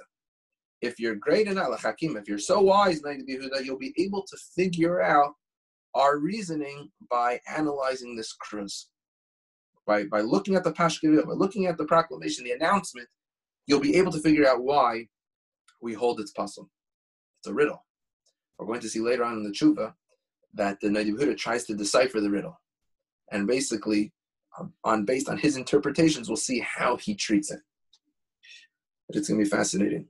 [0.81, 5.01] if you're great in hakim, if you're so wise, that you'll be able to figure
[5.01, 5.33] out
[5.95, 8.89] our reasoning by analyzing this cruise.
[9.85, 13.07] By, by looking at the Pashkevil, by looking at the proclamation, the announcement,
[13.65, 15.07] you'll be able to figure out why
[15.81, 16.69] we hold its puzzle.
[17.39, 17.83] It's a riddle.
[18.57, 19.93] We're going to see later on in the tshuva
[20.53, 22.59] that the Nadiv Huda tries to decipher the riddle.
[23.31, 24.11] And basically,
[24.59, 27.59] um, on based on his interpretations, we'll see how he treats it.
[29.07, 30.07] But it's going to be fascinating.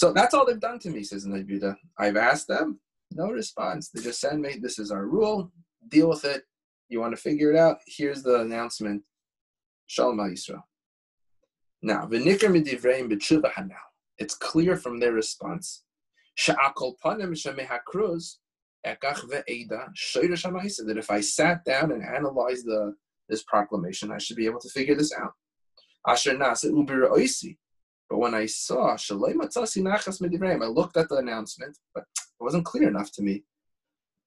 [0.00, 1.76] So that's all they've done to me, says Nabuda.
[1.98, 2.80] I've asked them,
[3.12, 3.90] no response.
[3.90, 5.52] They just send me, this is our rule,
[5.88, 6.44] deal with it.
[6.88, 7.80] You want to figure it out?
[7.86, 9.02] Here's the announcement.
[9.88, 10.62] Shalom Yisrael.
[11.82, 12.08] Now.
[14.16, 15.82] It's clear from their response.
[16.46, 16.56] That
[20.96, 22.94] if I sat down and analyzed the
[23.28, 25.34] this proclamation, I should be able to figure this out.
[28.10, 32.42] But when I saw Shaloi Matzasi Nachas Medivrayim, I looked at the announcement, but it
[32.42, 33.44] wasn't clear enough to me.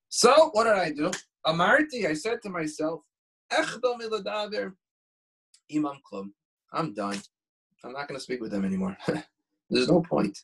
[0.08, 1.12] So what did I do?
[1.46, 3.02] Amarti, I said to myself,
[3.52, 3.67] Imam
[6.10, 6.32] Klum.
[6.72, 7.19] I'm done.
[7.84, 8.98] I'm not going to speak with them anymore.
[9.69, 10.39] There's no point.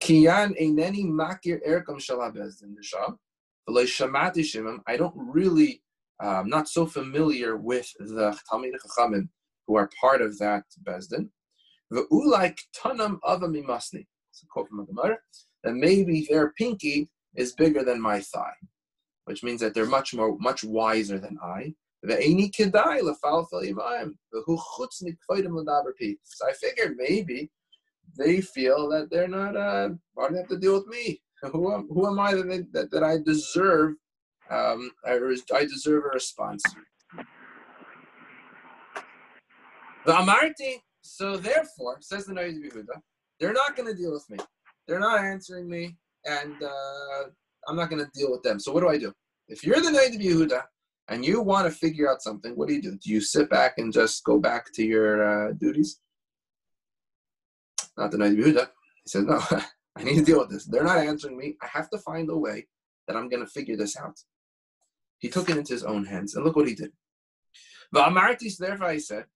[0.00, 3.16] Kiyan Eineni Makir Erkam Shalabezdin Dishab.
[4.88, 5.82] I don't really,
[6.22, 9.28] uh, I'm not so familiar with the Talmid Chachamim
[9.68, 11.28] who are part of that Bezdin.
[11.92, 13.22] Ve'ulai tanam avamimasni.
[13.24, 14.06] It's a mimasni.
[14.30, 15.18] That's a quote from the Gemara.
[15.64, 18.56] And maybe their pinky is bigger than my thigh,
[19.26, 21.74] which means that they're much more, much wiser than I.
[22.04, 22.20] So I
[26.60, 27.50] figured maybe
[28.18, 31.22] they feel that they're not, uh, why do they have to deal with me?
[31.42, 33.94] Who am, who am I that, that, that I deserve,
[34.50, 35.18] um, I,
[35.54, 36.62] I deserve a response?
[40.06, 43.00] The Amarti, so therefore, says the Noid Yehuda,
[43.38, 44.38] they're not going to deal with me.
[44.86, 47.24] They're not answering me, and uh,
[47.68, 48.58] I'm not going to deal with them.
[48.58, 49.12] So what do I do?
[49.48, 50.62] If you're the Noid Yehuda
[51.08, 52.96] and you want to figure out something, what do you do?
[52.96, 56.00] Do you sit back and just go back to your uh, duties?
[57.98, 58.68] Not the Noid Yehuda.
[59.04, 59.40] He says, no,
[59.96, 60.64] I need to deal with this.
[60.64, 61.56] They're not answering me.
[61.60, 62.66] I have to find a way
[63.06, 64.18] that I'm going to figure this out.
[65.18, 66.92] He took it into his own hands, and look what he did.
[67.94, 69.26] V'amartis, therefore I said,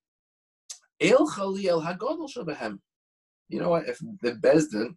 [1.00, 2.78] El Shabahem.
[3.48, 3.88] You know what?
[3.88, 4.96] If the Bezdin,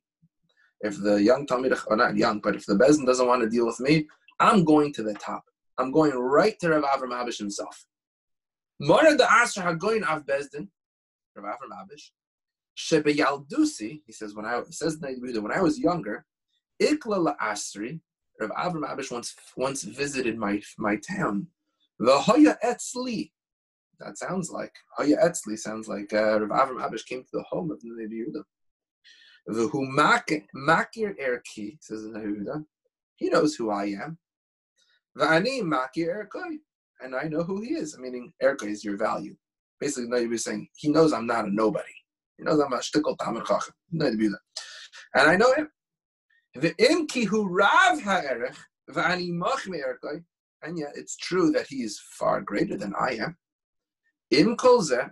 [0.81, 3.65] if the young Talmid, or not young, but if the Bezdin doesn't want to deal
[3.65, 4.07] with me,
[4.39, 5.43] I'm going to the top.
[5.77, 7.85] I'm going right to Rav Avram Abish himself.
[8.79, 10.67] Mora the Asher Hagoyin Av Bezdin,
[11.35, 12.11] Rav Avram Abish,
[12.77, 16.25] Shebe Yaldusi, he says, when I, says when I was younger,
[16.81, 17.99] Ikla La Asri,
[18.39, 21.47] Rav Avram Abish once, once visited my, my town.
[22.01, 23.31] hoya etzli,
[23.99, 27.71] that sounds like Haya Etzli sounds like uh, Rav Avram Abish came to the home
[27.71, 28.43] of the Nevi Yehuda.
[29.49, 32.63] Makir erki says the Yehuda.
[33.15, 34.17] He knows who I am.
[35.17, 36.59] V'ani makir erkoi.
[37.01, 37.97] And I know who he is.
[37.97, 39.35] Meaning, erkoi is your value.
[39.79, 41.85] Basically, Noid is saying, he knows I'm not a nobody.
[42.37, 43.73] He knows I'm a shtickle tamar chacham.
[43.91, 44.33] And
[45.15, 45.69] I know him.
[46.57, 48.55] V'im ki hu rav ha'erech,
[48.91, 50.23] v'ani mach erkoi.
[50.61, 53.37] And yet, it's true that he is far greater than I am.
[54.31, 55.09] Im kol zeh,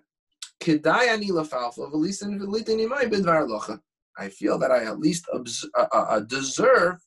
[0.61, 3.79] kedai ani lafalfa, v'lisin v'litin imai bidvar locha.
[4.17, 6.97] I feel that I at least obs- uh, uh, uh deserve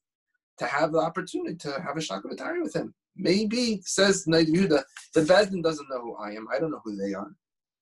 [0.58, 2.94] to have the opportunity to have a shakavatari with him.
[3.16, 4.82] Maybe, says Naid Yehuda,
[5.14, 6.46] the Bezdin doesn't know who I am.
[6.54, 7.34] I don't know who they are.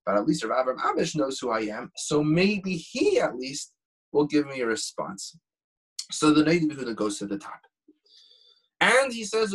[0.06, 1.90] But at least Rav Avram Abish knows who I am.
[1.96, 3.72] So maybe he at least
[4.12, 5.36] will give me a response.
[6.10, 7.60] So the Naid Yehuda goes to the top.
[8.80, 9.52] And he says,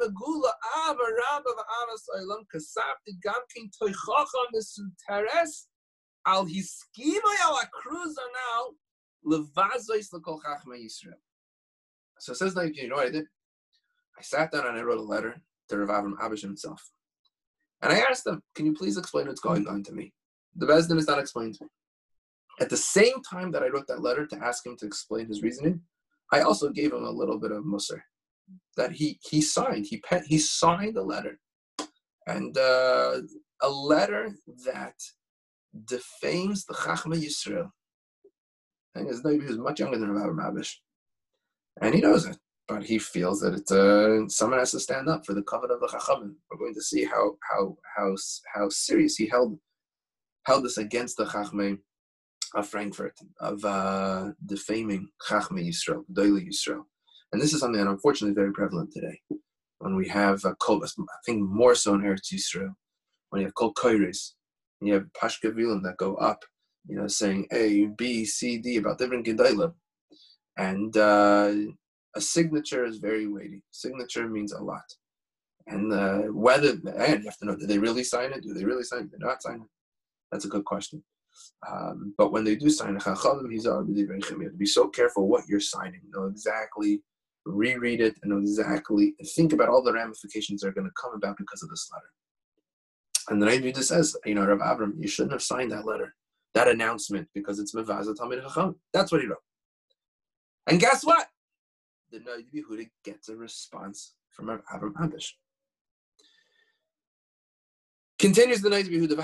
[0.00, 0.52] megula
[1.18, 1.52] rabba
[2.52, 3.70] kasapti gamkin
[6.26, 6.46] al
[9.26, 11.20] levazois chachma Yisrael.
[12.18, 13.26] So it says like, you know what I did?
[14.18, 16.82] I sat down and I wrote a letter to Rav Avram Abish himself.
[17.82, 20.14] And I asked him, can you please explain what's going on to me?
[20.56, 21.70] The Bezdin is not explained to me.
[22.58, 25.42] At the same time that I wrote that letter to ask him to explain his
[25.42, 25.82] reasoning,
[26.32, 28.00] I also gave him a little bit of musr
[28.76, 29.86] that he he signed.
[29.86, 31.38] He pen, he signed a letter,
[32.26, 33.20] and uh,
[33.62, 34.34] a letter
[34.64, 34.94] that
[35.84, 37.70] defames the Chachma Yisrael.
[38.94, 40.74] And his name is much younger than Rabbi Mabish,
[41.80, 45.26] and he knows it, but he feels that it's uh, someone has to stand up
[45.26, 46.34] for the covenant of the Chachamim.
[46.50, 48.16] We're going to see how how how
[48.54, 49.58] how serious he held
[50.46, 51.78] held this against the Chachmim
[52.54, 56.84] of Frankfurt, of uh, defaming Chachme Yisrael, Doili Yisrael.
[57.32, 59.20] And this is something that unfortunately is very prevalent today.
[59.78, 60.88] When we have, uh, kol, I
[61.24, 62.74] think more so in Eretz Yisrael,
[63.30, 63.74] when you have Kol
[64.80, 66.42] you have Pashkavilim that go up,
[66.86, 69.74] you know, saying A, B, C, D about different Gedalim.
[70.56, 71.52] And uh,
[72.14, 73.62] a signature is very weighty.
[73.70, 74.84] Signature means a lot.
[75.66, 78.42] And uh, whether, and you have to know, did they really sign it?
[78.42, 79.10] Do they really sign it?
[79.10, 79.68] Did they not sign it?
[80.30, 81.02] That's a good question.
[81.70, 84.66] Um, but when they do sign a chachamim, he's already very You have to be
[84.66, 86.00] so careful what you're signing.
[86.10, 87.02] Know exactly,
[87.44, 91.14] reread it, and know exactly, think about all the ramifications that are going to come
[91.14, 92.10] about because of this letter.
[93.28, 96.14] And the Rebbe says, you know, Rav Avram, you shouldn't have signed that letter,
[96.54, 98.76] that announcement, because it's mevaza tamid chacham.
[98.92, 99.38] That's what he wrote.
[100.68, 101.26] And guess what?
[102.10, 105.32] The Noid Yehuda gets a response from Rav Avram Abish.
[108.18, 109.16] Continues the Noid Yehuda,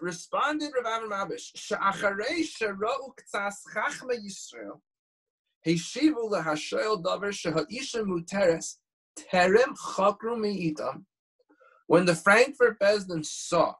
[0.00, 4.80] responded Rav Avram Abish, "Sha'acharei shera'u k'tzas chachma Yisrael,
[5.66, 8.76] heshivu lahashoel davar sheha'isha muteres
[9.18, 11.04] terem chakru me'itam."
[11.86, 13.74] When the Frankfurt Bezdin saw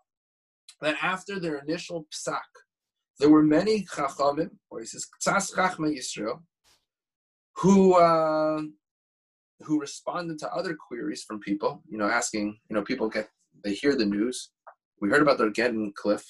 [0.81, 2.41] that after their initial psak,
[3.19, 6.43] there were many chachamim, or he says k'tzas chachma Yisrael,
[7.57, 8.63] who uh,
[9.61, 13.29] who responded to other queries from people, you know, asking, you know, people get
[13.65, 14.51] they hear the news
[15.01, 16.25] we heard about the Geddon cliff.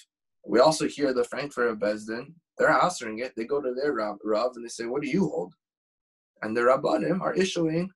[0.46, 2.34] We also hear the Frankfurt Bezdin.
[2.58, 3.32] They're answering it.
[3.36, 5.54] They go to their Rav, Rav and they say, What do you hold?
[6.42, 7.90] And the Rabbanim are issuing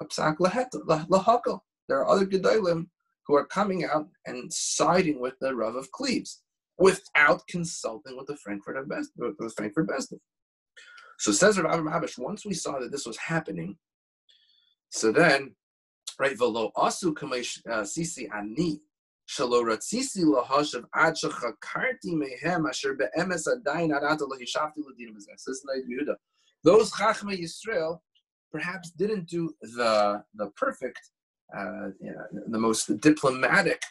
[0.00, 1.60] a psak lahakal.
[1.88, 2.86] There are other Gedolim
[3.26, 6.42] who are coming out and siding with the Rav of Cleves
[6.78, 9.88] without consulting with the Frankfurt with the Frankfurt.
[11.18, 13.76] So says Rav Abish, once we saw that this was happening,
[14.90, 15.54] so then,
[16.18, 18.80] right, velo asu uh, sisi ani
[26.64, 27.98] those Chachma Yisrael
[28.52, 31.00] perhaps didn't do the, the perfect,
[31.56, 33.82] uh, you know, the most diplomatic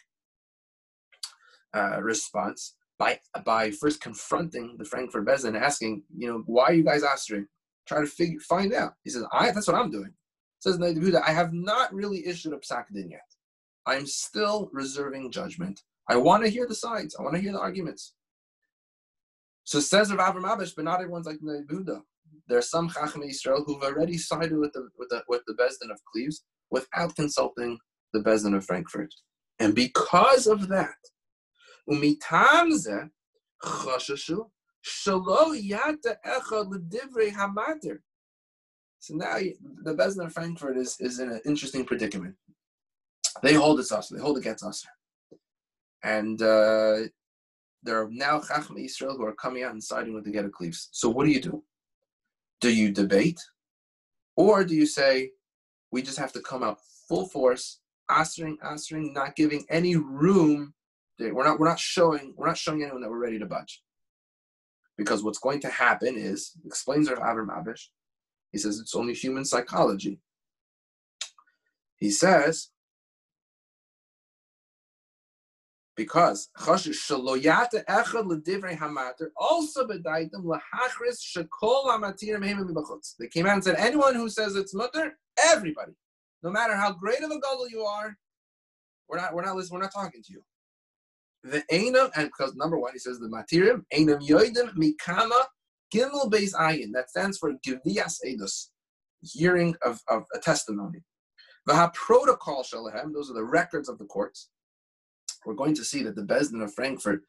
[1.74, 6.72] uh, response by, by first confronting the Frankfurt Bezin and asking, you know, why are
[6.72, 7.46] you guys answering?
[7.86, 8.94] Try to figure, find out.
[9.02, 10.12] He says, I, that's what I'm doing.
[10.60, 13.31] Says Yehuda, I have not really issued a psak din yet.
[13.86, 15.80] I'm still reserving judgment.
[16.08, 17.16] I want to hear the sides.
[17.18, 18.14] I want to hear the arguments.
[19.64, 22.02] So says Rav Avram Abish, but not everyone's like the Buddha.
[22.48, 25.90] There are some Chachmei Israel who've already sided with the with the with the Bezdin
[25.90, 27.78] of Cleves without consulting
[28.12, 29.14] the Bezdin of Frankfurt,
[29.58, 30.94] and because of that.
[31.86, 31.94] So
[39.16, 39.38] now
[39.84, 42.34] the Bezdin of Frankfurt is, is in an interesting predicament.
[43.42, 44.08] They hold it us.
[44.08, 44.84] They hold against us.
[46.02, 47.08] And uh,
[47.82, 50.88] there are now Chacham Israel who are coming out and siding with the Get Cleves.
[50.92, 51.62] So what do you do?
[52.60, 53.40] Do you debate?
[54.36, 55.30] Or do you say,
[55.90, 56.78] we just have to come out
[57.08, 60.74] full force, answering, answering, not giving any room.
[61.18, 63.82] We're not, we're not showing, we're not showing anyone that we're ready to budge.
[64.96, 67.88] Because what's going to happen is, explains Rav Avram Abish,
[68.50, 70.20] he says it's only human psychology.
[71.96, 72.70] He says,
[75.96, 76.92] because also
[79.86, 85.92] bedaitem lahachris shekol amatirim They came out and said, anyone who says it's mutter, everybody,
[86.42, 88.16] no matter how great of a gadol you are,
[89.08, 90.42] we're not, we're not listening, we're not talking to you.
[91.44, 95.42] The Einam, and because number one, he says the Matirim, Einam Yoidim Mikama
[95.92, 96.92] Gimel Beis Ayin.
[96.94, 98.68] That stands for Givias Edus,
[99.22, 101.00] hearing of, of a testimony.
[101.66, 104.48] The protocol Shalahem, those are the records of the courts.
[105.44, 107.22] We're going to see that the Besdin of Frankfurt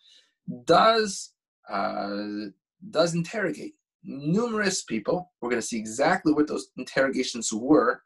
[0.65, 1.33] does
[1.69, 2.47] uh,
[2.89, 5.31] does interrogate numerous people.
[5.41, 8.01] We're going to see exactly what those interrogations were.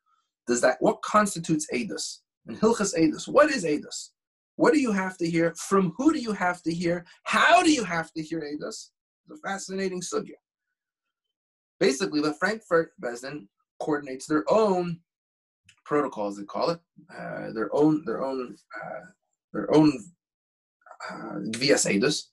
[0.47, 2.19] Does that what constitutes Edus?
[2.47, 4.11] And Hilchas Edus, what is Edus?
[4.55, 5.53] What do you have to hear?
[5.55, 7.05] From who do you have to hear?
[7.23, 8.89] How do you have to hear Eidos?
[9.29, 10.37] It's a fascinating sugya.
[11.79, 13.47] Basically, the Frankfurt Bezdin
[13.79, 14.99] coordinates their own
[15.85, 16.79] protocols, they call it,
[17.15, 19.05] uh, their own, their own, uh,
[19.53, 19.91] their own
[21.09, 22.23] uh, Eidos.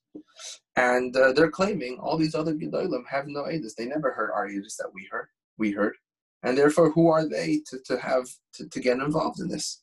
[0.77, 3.75] And uh, they're claiming all these other Gedolim have no Eidos.
[3.77, 5.29] They never heard our Eidos that we heard.
[5.59, 5.95] We heard.
[6.43, 9.83] And therefore, who are they to, to have to, to get involved in this?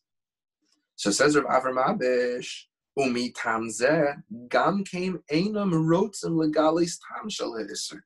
[0.96, 2.66] So says Rav Avram Abish,
[2.98, 8.02] Umi tamzeh gam came einam rotzim legalis tam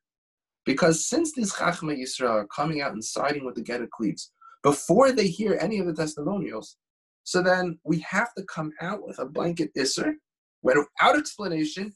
[0.65, 4.31] Because since these Chachma Yisrael are coming out and siding with the Cleves,
[4.63, 6.77] before they hear any of the testimonials,
[7.25, 10.13] so then we have to come out with a blanket Isser,
[10.61, 11.91] without explanation,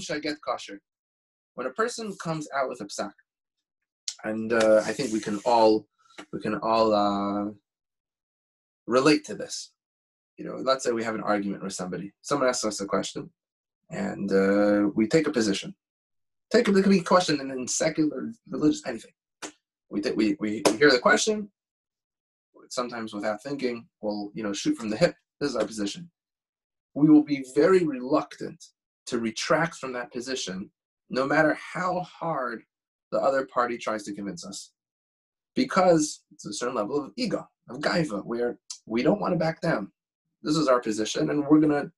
[0.00, 0.78] shaget kasher.
[1.54, 3.12] When a person comes out with a psak,
[4.24, 5.86] and uh, I think we can all
[6.32, 7.50] we can all uh,
[8.86, 9.72] relate to this.
[10.38, 12.12] You know, let's say we have an argument with somebody.
[12.22, 13.30] Someone asks us a question,
[13.90, 15.74] and uh, we take a position.
[16.52, 19.12] Take a, it could be a question in, in secular, religious, anything.
[19.90, 21.48] We, th- we, we hear the question,
[22.68, 25.14] sometimes without thinking, we'll you know shoot from the hip.
[25.40, 26.10] This is our position
[26.94, 28.64] we will be very reluctant
[29.06, 30.70] to retract from that position,
[31.10, 32.62] no matter how hard
[33.12, 34.72] the other party tries to convince us.
[35.54, 39.60] Because it's a certain level of ego, of gaiva, where we don't want to back
[39.60, 39.90] down.
[40.42, 41.90] This is our position, and we're to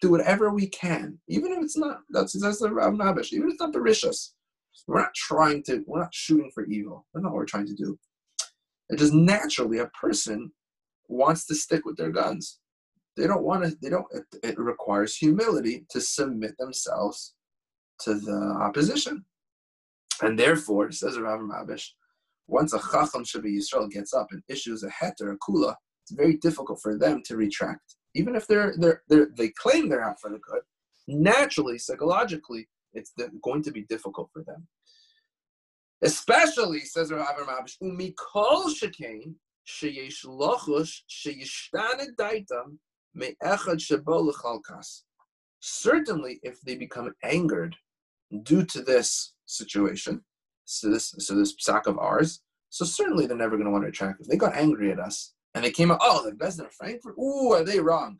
[0.00, 3.54] do whatever we can, even if it's not, that's, that's the Rav Nabish, even if
[3.54, 4.30] it's not Berishas.
[4.86, 7.06] We're not trying to, we're not shooting for evil.
[7.12, 7.98] That's not what we're trying to do.
[8.88, 10.52] It just naturally, a person
[11.08, 12.60] wants to stick with their guns.
[13.16, 17.34] They don't want to, they don't, it, it requires humility to submit themselves
[18.02, 19.24] to the opposition.
[20.22, 21.86] And therefore, says Rav Mabish,
[22.46, 26.36] once a Chacham Shabi Yisrael gets up and issues a heter, a kula, it's very
[26.38, 27.96] difficult for them to retract.
[28.14, 30.62] Even if they're, they're, they're, they claim they're out for the good,
[31.06, 34.66] naturally, psychologically, it's going to be difficult for them.
[36.02, 39.34] Especially, says Rav Mabish, umikol shekain,
[39.66, 41.02] sheyesh lochush,
[42.18, 42.78] daitam,
[45.60, 47.76] Certainly, if they become angered
[48.42, 50.24] due to this situation,
[50.64, 52.40] so this so this psak of ours,
[52.70, 54.20] so certainly they're never going to want to retract.
[54.20, 57.16] If they got angry at us and they came out, oh, the Bezdin of Frankfurt,
[57.18, 58.18] ooh, are they wrong?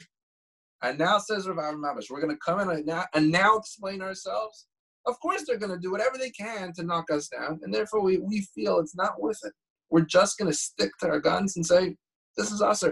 [0.83, 4.03] And now says Rav Mabish, we're going to come in and now, and now explain
[4.03, 4.67] ourselves.
[5.07, 8.03] Of course, they're going to do whatever they can to knock us down, and therefore
[8.03, 9.53] we, we feel it's not worth it.
[9.91, 11.97] We're just going to stick to our guns and say,
[12.37, 12.85] this is us.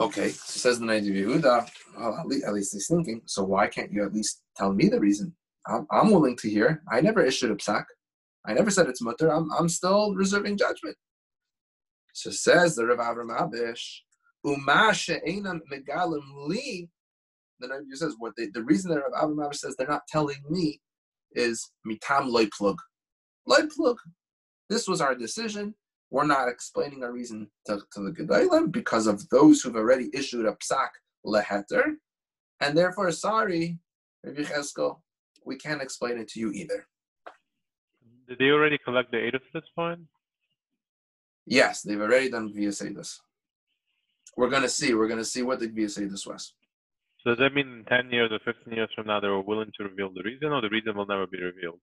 [0.00, 3.68] Okay, so says the Na'id Yehuda, well, at, least, at least he's thinking, so why
[3.68, 5.34] can't you at least tell me the reason?
[5.66, 6.82] I'm, I'm willing to hear.
[6.90, 7.84] I never issued a psak.
[8.46, 9.28] I never said it's mutter.
[9.28, 10.96] I'm, I'm still reserving judgment.
[12.12, 14.00] So says the Rav Avram Abish,
[14.44, 16.88] Uma she'enam megalim li,
[17.60, 20.38] the Na'id says, what they, the reason that Rav Avram Abish says they're not telling
[20.48, 20.80] me
[21.32, 22.78] is mitam loy plug.
[23.46, 23.98] Loy plug.
[24.68, 25.74] This was our decision
[26.12, 30.44] we're not explaining a reason to, to the Gedalim because of those who've already issued
[30.44, 30.90] a psak
[31.26, 31.94] leheter,
[32.60, 33.78] and therefore, sorry,
[34.22, 35.00] Rabbi Cheskel,
[35.46, 36.86] we can't explain it to you either.
[38.28, 40.00] Did they already collect the aid at this point?
[41.46, 43.18] Yes, they've already done via Sedus.
[44.36, 44.94] We're gonna see.
[44.94, 46.54] We're gonna see what the Sedus was.
[47.22, 49.84] So does that mean 10 years or 15 years from now they were willing to
[49.84, 51.78] reveal the reason, or the reason will never be revealed?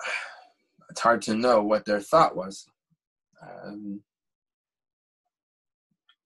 [0.90, 2.66] it's hard to know what their thought was.
[3.42, 4.00] Um,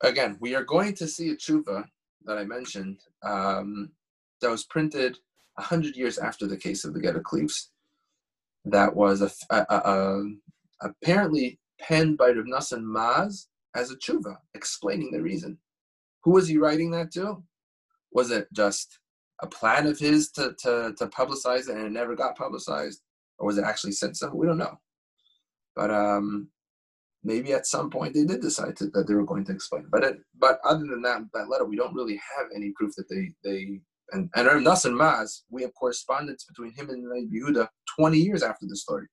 [0.03, 1.87] again, we are going to see a tshuva
[2.27, 3.91] that I mentioned um,
[4.41, 5.19] that was printed
[5.61, 7.71] a hundred years after the case of the Get Cleves.
[8.65, 10.25] That was a, a, a,
[10.83, 15.59] apparently penned by Rav Nassan Maz as a tshuva, explaining the reason.
[16.25, 17.43] Who was he writing that to?
[18.13, 18.99] Was it just
[19.43, 23.01] a plan of his to, to, to publicize it and it never got publicized?
[23.39, 24.31] Or was it actually said so?
[24.35, 24.79] We don't know.
[25.77, 26.49] But um,
[27.23, 29.87] maybe at some point they did decide to, that they were going to explain.
[29.91, 33.09] But it, but other than that, that letter, we don't really have any proof that
[33.09, 33.81] they they
[34.13, 38.43] and and Rav Nassan Maz, we have correspondence between him and Rabbi Yehuda 20 years
[38.43, 39.07] after the story.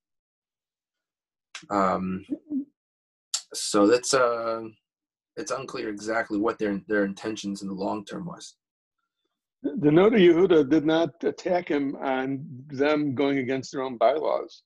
[1.70, 2.26] Um,
[3.54, 4.62] so that's uh,
[5.36, 8.56] it's unclear exactly what their their intentions in the long term was.
[9.64, 14.64] The Noda Yehuda did not attack him on them going against their own bylaws.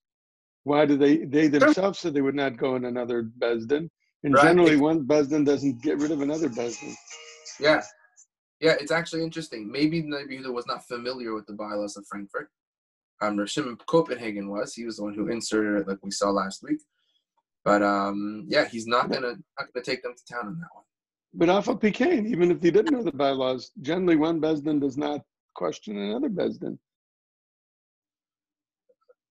[0.63, 1.17] Why did they?
[1.25, 3.89] They themselves said they would not go in another bezdin,
[4.23, 4.43] and Right.
[4.43, 6.93] generally one bezdin doesn't get rid of another bezdin.
[7.59, 7.81] Yeah,
[8.61, 9.69] yeah, it's actually interesting.
[9.71, 12.49] Maybe Yehuda was not familiar with the bylaws of Frankfurt.
[13.19, 14.73] Um, Rav Shimon Copenhagen was.
[14.73, 16.79] He was the one who inserted it, like we saw last week.
[17.65, 20.83] But um, yeah, he's not gonna not gonna take them to town on that one.
[21.33, 25.21] But Alpha Pecan, even if he didn't know the bylaws, generally one bezdin does not
[25.55, 26.77] question another bezdin.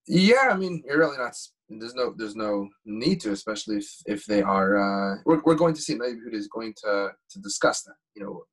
[0.07, 1.35] Yeah, I mean, you're really not.
[1.69, 4.75] There's no, there's no need to, especially if, if they are.
[4.75, 5.95] Uh, we're, we're going to see.
[5.95, 7.95] Maybe Yehuda is going to to discuss that.
[8.15, 8.43] You know,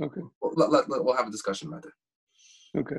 [0.00, 2.80] Okay, we'll, let, let, let- we'll have a discussion about that.
[2.80, 2.96] okay.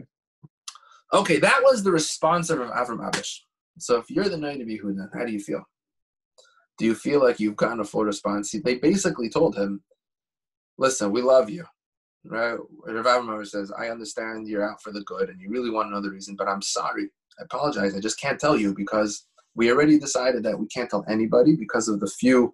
[1.12, 3.39] Okay, that was the response of Avram Abish.
[3.80, 5.64] So if you're the knight of Yehuda, how do you feel?
[6.78, 8.51] Do you feel like you've gotten a full response?
[8.64, 9.82] They basically told him,
[10.78, 11.66] "Listen, we love you."
[12.26, 12.57] Right?
[12.86, 15.88] Rav Avram Abish says, "I understand you're out for the good, and you really want
[15.88, 17.10] to know the reason, but I'm sorry.
[17.39, 17.95] I apologize.
[17.95, 21.88] I just can't tell you because we already decided that we can't tell anybody because
[21.88, 22.53] of the few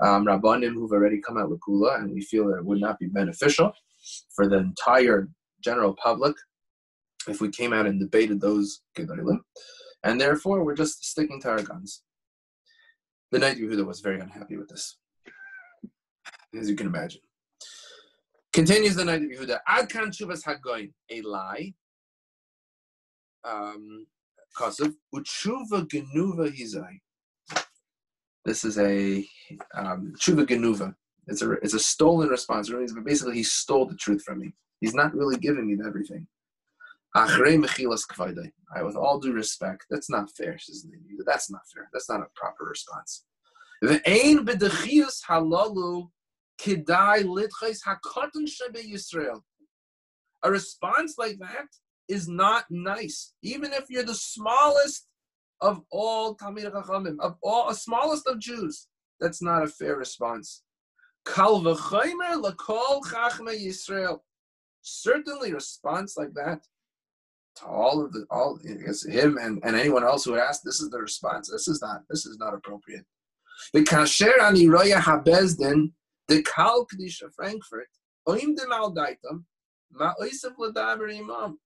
[0.00, 2.98] um, rabbanim who've already come out with kula, and we feel that it would not
[2.98, 3.72] be beneficial
[4.34, 5.28] for the entire
[5.62, 6.34] general public
[7.28, 9.40] if we came out and debated those gedolim,
[10.02, 12.02] and therefore we're just sticking to our guns.
[13.30, 14.98] The Noid Yehuda was very unhappy with this,
[16.58, 17.20] as you can imagine.
[18.52, 21.72] Continues the Noid Yehuda, Ad kan tshuvas hagoyin, a lie.
[23.44, 24.06] Um,
[24.56, 27.00] Kasav, utshuva genuva hizai.
[28.44, 29.26] This is a
[29.74, 30.94] um, tshuva genuva.
[31.28, 32.70] It's a it's a stolen response.
[32.70, 34.52] Means Basically, he stole the truth from me.
[34.80, 36.26] He's not really giving me everything.
[37.14, 40.86] I, with all due respect, that's not fair, says.
[41.26, 41.88] That's not fair.
[41.92, 43.24] That's not a proper response.
[50.44, 51.68] A response like that
[52.08, 55.06] is not nice, even if you're the smallest
[55.62, 58.88] of all Talmid Chachamim, of all, a smallest of Jews.
[59.20, 60.62] That's not a fair response.
[61.24, 64.18] Kal v'chaymer lakol chachme Yisrael.
[64.82, 66.60] Certainly, response like that
[67.56, 70.80] to all of the all it's him and, and anyone else who would ask, this
[70.80, 71.50] is the response.
[71.50, 73.04] This is not this is not appropriate.
[73.72, 75.92] The kasher ani roya habezdin
[76.28, 77.88] the kal kedisha Frankfurt
[78.28, 79.44] oim de maldaitam
[79.92, 81.58] ma oisef ladaber imam.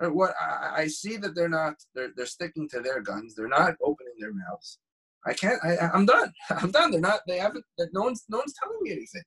[0.00, 3.34] What I, I see that they're not they're they're sticking to their guns.
[3.34, 4.78] They're not opening their mouths.
[5.26, 5.58] I can't.
[5.64, 6.32] I, I'm done.
[6.50, 6.90] I'm done.
[6.90, 7.20] They're not.
[7.26, 7.64] They haven't.
[7.92, 8.24] No one's.
[8.28, 9.24] No one's telling me anything.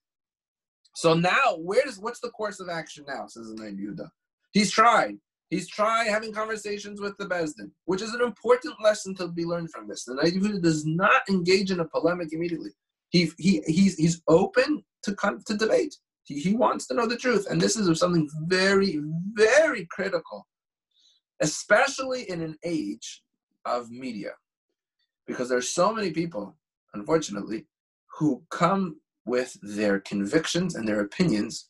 [0.96, 3.28] So now, where does what's the course of action now?
[3.28, 4.10] Says the Yehuda.
[4.52, 5.18] He's tried.
[5.50, 9.72] He's tried having conversations with the Besdin, which is an important lesson to be learned
[9.72, 10.06] from this.
[10.06, 12.72] The Yehuda does not engage in a polemic immediately.
[13.10, 15.94] He, he, he's, he's open to come to debate.
[16.24, 17.48] He, he wants to know the truth.
[17.50, 19.02] And this is something very,
[19.34, 20.48] very critical,
[21.42, 23.24] especially in an age
[23.66, 24.32] of media.
[25.28, 26.56] Because there's so many people,
[26.94, 27.68] unfortunately,
[28.18, 31.70] who come with their convictions and their opinions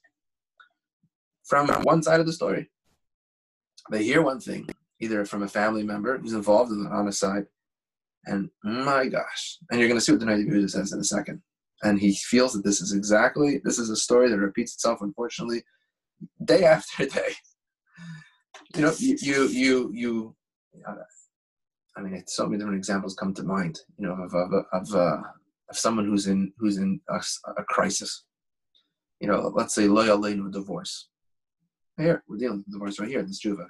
[1.43, 2.69] from one side of the story.
[3.89, 4.69] They hear one thing,
[4.99, 7.45] either from a family member who's involved in, on a side,
[8.25, 11.03] and my gosh, and you're going to see what the Noid Yehuda says in a
[11.03, 11.41] second.
[11.83, 15.63] And he feels that this is exactly this is a story that repeats itself, unfortunately,
[16.45, 17.33] day after day.
[18.75, 20.35] You know, you you you, you
[20.87, 20.95] uh,
[21.97, 23.79] I mean, so many different examples come to mind.
[23.97, 25.21] You know, of of of, uh,
[25.69, 27.21] of someone who's in who's in a,
[27.57, 28.23] a crisis.
[29.19, 31.09] You know, let's say loyal lane with divorce.
[31.97, 33.67] Here, we're dealing with divorce right here, this juva.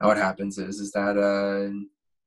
[0.00, 1.72] Now what happens is, is that uh,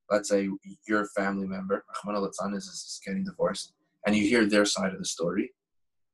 [0.09, 0.49] let's say
[0.87, 3.73] your family member, Rahman al is, is getting divorced,
[4.05, 5.53] and you hear their side of the story.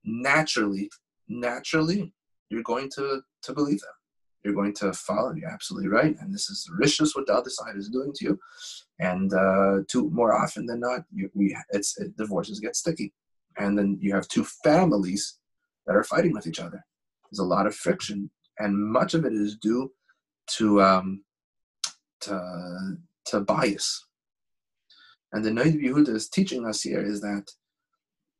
[0.04, 0.90] Naturally,
[1.28, 2.12] naturally,
[2.50, 3.90] you're going to to believe them.
[4.44, 5.32] You're going to follow.
[5.34, 8.40] You're absolutely right, and this is vicious what the other side is doing to you.
[9.00, 13.12] And uh, too more often than not, you, we it's it, divorces get sticky,
[13.56, 15.38] and then you have two families
[15.86, 16.84] that are fighting with each other.
[17.30, 19.92] There's a lot of friction and much of it is due
[20.56, 21.24] to um,
[22.20, 24.06] to to bias.
[25.32, 27.50] And the Noid Yehuda is teaching us here is that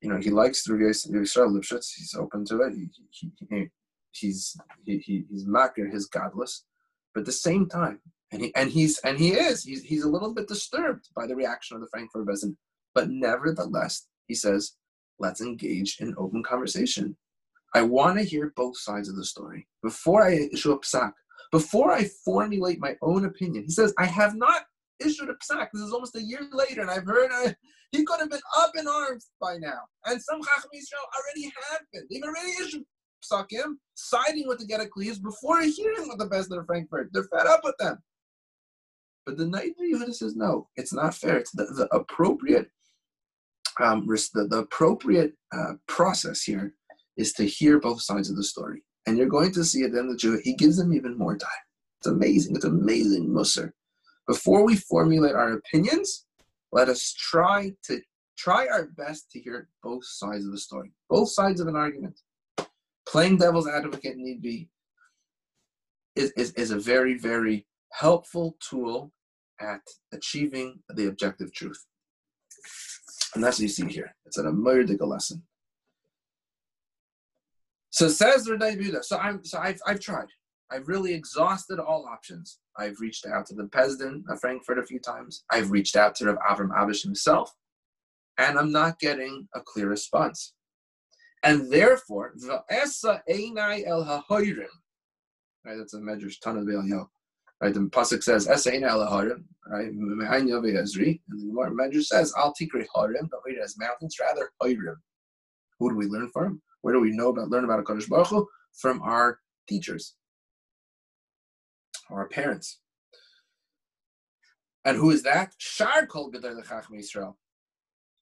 [0.01, 1.93] you know he likes the Yisrael Lipschutz.
[1.97, 2.75] He's open to it.
[2.75, 3.69] He, he, he,
[4.17, 6.65] he's he, he, he's makir his godless,
[7.13, 8.01] but at the same time,
[8.33, 11.37] and he and he's and he is he's he's a little bit disturbed by the
[11.37, 12.57] reaction of the Frankfurt Bezin,
[12.95, 14.77] but nevertheless he says,
[15.19, 17.17] let's engage in open conversation.
[17.75, 21.13] I want to hear both sides of the story before I issue a psak,
[21.51, 23.65] before I formulate my own opinion.
[23.65, 24.63] He says, I have not
[25.05, 25.69] issued a psak.
[25.73, 27.55] This is almost a year later, and I've heard I,
[27.91, 29.81] he could have been up in arms by now.
[30.05, 32.07] And some Chacham Yisrael already have been.
[32.11, 32.85] They've already issued
[33.25, 37.11] psakim, siding with the Gedeklias before hearing what the best of Frankfurt.
[37.13, 37.99] They're fed up with them.
[39.27, 41.39] But the Noid Yehuda says, no, it's not fair.
[41.39, 42.69] It's the, the appropriate
[43.81, 46.75] um, the, the appropriate uh, process here
[47.17, 48.83] is to hear both sides of the story.
[49.07, 51.19] And you're going to see at the end of the Jew, he gives them even
[51.19, 51.51] more time.
[52.01, 52.57] It's amazing.
[52.57, 53.75] It's amazing, Musser.
[54.27, 56.27] Before we formulate our opinions,
[56.73, 58.01] let us try to
[58.39, 62.19] try our best to hear both sides of the story, both sides of an argument.
[63.07, 64.69] Playing devil's advocate need be
[66.17, 69.13] is, is, is a very, very helpful tool
[69.61, 69.81] at
[70.13, 71.85] achieving the objective truth.
[73.35, 74.15] And that's what you see here.
[74.27, 75.43] It's an Amurdiga lesson.
[77.91, 80.27] So says the Renai So I'm so I've I've tried.
[80.71, 82.59] I've really exhausted all options.
[82.77, 85.45] I've reached out to the president of Frankfurt a few times.
[85.53, 87.53] I've reached out to Rav Avram Abish himself,
[88.37, 90.55] and I'm not getting a clear response.
[91.45, 94.67] And therefore, the esa einai el hahoyrim.
[95.65, 97.11] Right, that's a medrash ton of Yo.
[97.61, 99.45] Right, the pasuk says esa einai el hahoyrim.
[99.69, 103.29] Right, mehain yove ezri, and the medrash says al tikri harim.
[103.31, 104.97] Don't read it as mountains, rather hoyrim.
[105.79, 106.63] Who do we learn from?
[106.81, 108.49] Where do we know about learn about a Kadosh Baruch Hu?
[108.73, 109.39] From our
[109.69, 110.15] teachers,
[112.11, 112.81] our parents.
[114.87, 115.53] And who is that?
[115.59, 117.35] Shar Kol Gedar Lechachim Yisrael.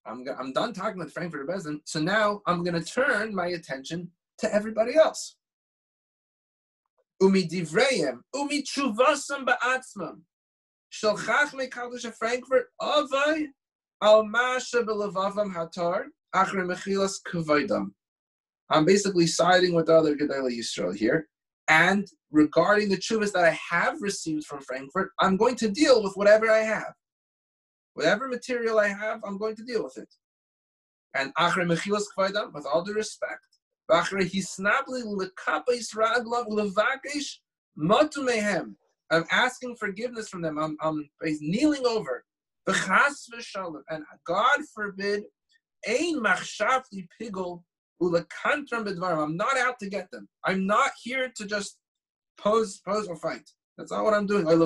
[0.05, 4.11] I'm, I'm done talking with Frankfurt Bezin, so now I'm going to turn my attention
[4.39, 5.37] to everybody else.
[7.21, 10.23] Umi divrayim, umi chuvasam ba'atzmam.
[10.91, 13.47] Shel chachmei kadosh Frankfurt avay
[14.03, 17.91] al masha hatar achre mechilas.
[18.71, 21.29] I'm basically siding with the other Gedali Yisrael here.
[21.69, 26.15] And regarding the chuvas that I have received from Frankfurt, I'm going to deal with
[26.15, 26.93] whatever I have.
[27.95, 30.09] Whatever material I have, I'm going to deal with it.
[31.15, 33.41] And Achre Mechilas Kvaidam, with all due respect,
[33.91, 37.37] Achre Hisnabli Lekapais Raglav Levakish
[37.79, 38.75] Matumehem.
[39.11, 40.59] I'm asking forgiveness from them.
[40.59, 42.25] I'm, I'm kneeling over.
[42.67, 45.25] And God forbid,
[45.87, 47.63] Ein Machshavti Pigel
[48.03, 50.29] I'm not out to get them.
[50.45, 51.77] I'm not here to just
[52.37, 53.49] pose pose or fight.
[53.79, 54.45] That's not what I'm doing.
[54.45, 54.61] That's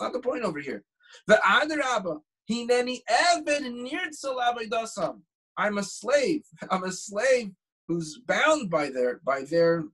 [0.00, 0.84] not the point over here.
[5.60, 6.42] I'm a slave.
[6.70, 7.50] I'm a slave
[7.88, 9.84] who's bound by their by their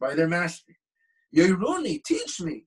[0.00, 0.74] by their master.
[1.34, 2.66] Yeruni, teach me.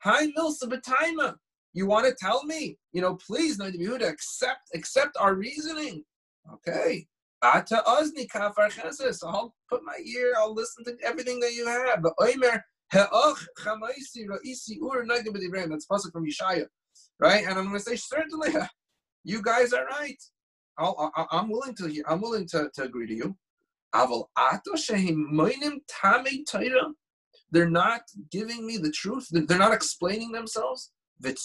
[0.00, 1.36] Hi milsa b'taima.
[1.74, 2.78] You want to tell me?
[2.92, 6.04] You know, please, Yehuda, accept accept our reasoning.
[6.52, 7.06] Okay.
[7.42, 8.68] Ata ozni kafar.
[9.24, 10.34] I'll put my ear.
[10.38, 12.02] I'll listen to everything that you have.
[12.02, 12.62] But oimer
[12.92, 13.10] That's
[15.86, 16.66] pasuk from Yeshaya,
[17.20, 17.44] right?
[17.44, 18.50] And I'm going to say certainly,
[19.24, 20.22] you guys are right.
[20.78, 22.02] I, am willing to.
[22.06, 23.36] I'm willing to, to agree to you.
[27.50, 29.26] They're not giving me the truth.
[29.30, 30.92] They're not explaining themselves.
[31.20, 31.36] I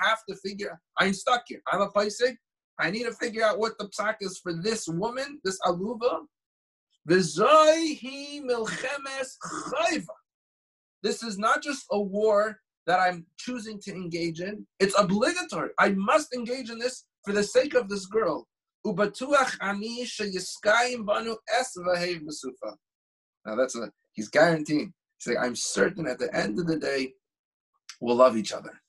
[0.00, 0.80] have to figure.
[0.98, 1.60] I'm stuck here.
[1.70, 2.36] I'm a paisig.
[2.78, 6.20] I need to figure out what the psak is for this woman, this aluva.
[7.06, 7.38] This
[11.22, 14.66] is not just a war that I'm choosing to engage in.
[14.80, 15.70] It's obligatory.
[15.78, 18.48] I must engage in this for the sake of this girl.
[18.84, 18.94] Now
[23.54, 24.92] that's a he's guaranteeing.
[25.18, 27.14] Say, I'm certain at the end of the day,
[28.00, 28.80] we'll love each other.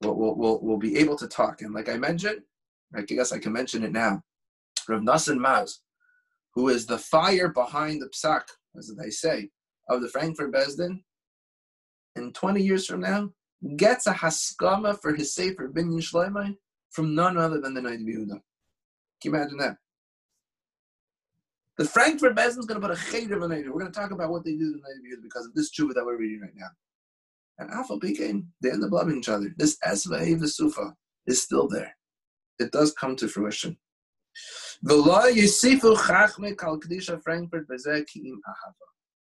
[0.00, 1.60] We'll, we'll, we'll, we'll be able to talk.
[1.62, 2.40] And like I mentioned,
[2.96, 4.22] I guess I can mention it now.
[4.88, 5.78] Rav Nassan Maz,
[6.54, 8.42] who is the fire behind the psak,
[8.76, 9.50] as they say,
[9.88, 11.00] of the Frankfurt Besdin,
[12.16, 13.30] in 20 years from now,
[13.76, 16.54] gets a haskama for his Sefer Binyan Shleimai
[16.90, 18.40] from none other than the Noid Yehuda.
[19.20, 19.76] Can you imagine that?
[21.76, 24.30] The Frankfurt Bezin is going to put a cheder on We're going to talk about
[24.30, 26.66] what they did in the years because of this tshuva that we're reading right now.
[27.58, 29.54] And Alpha became, they end up loving each other.
[29.56, 30.94] This Esva Sufa
[31.26, 31.96] is still there.
[32.58, 33.76] It does come to fruition.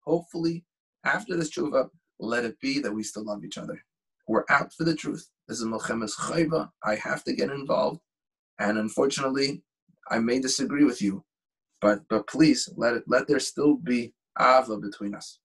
[0.05, 0.65] Hopefully,
[1.05, 1.89] after this tshuva,
[2.19, 3.83] let it be that we still love each other.
[4.29, 5.29] We're out for the truth.
[5.49, 6.71] This is Milchemes Chayva.
[6.85, 8.01] I have to get involved.
[8.59, 9.63] And unfortunately,
[10.11, 11.25] I may disagree with you.
[11.81, 15.39] But but please let it let there still be ava between us.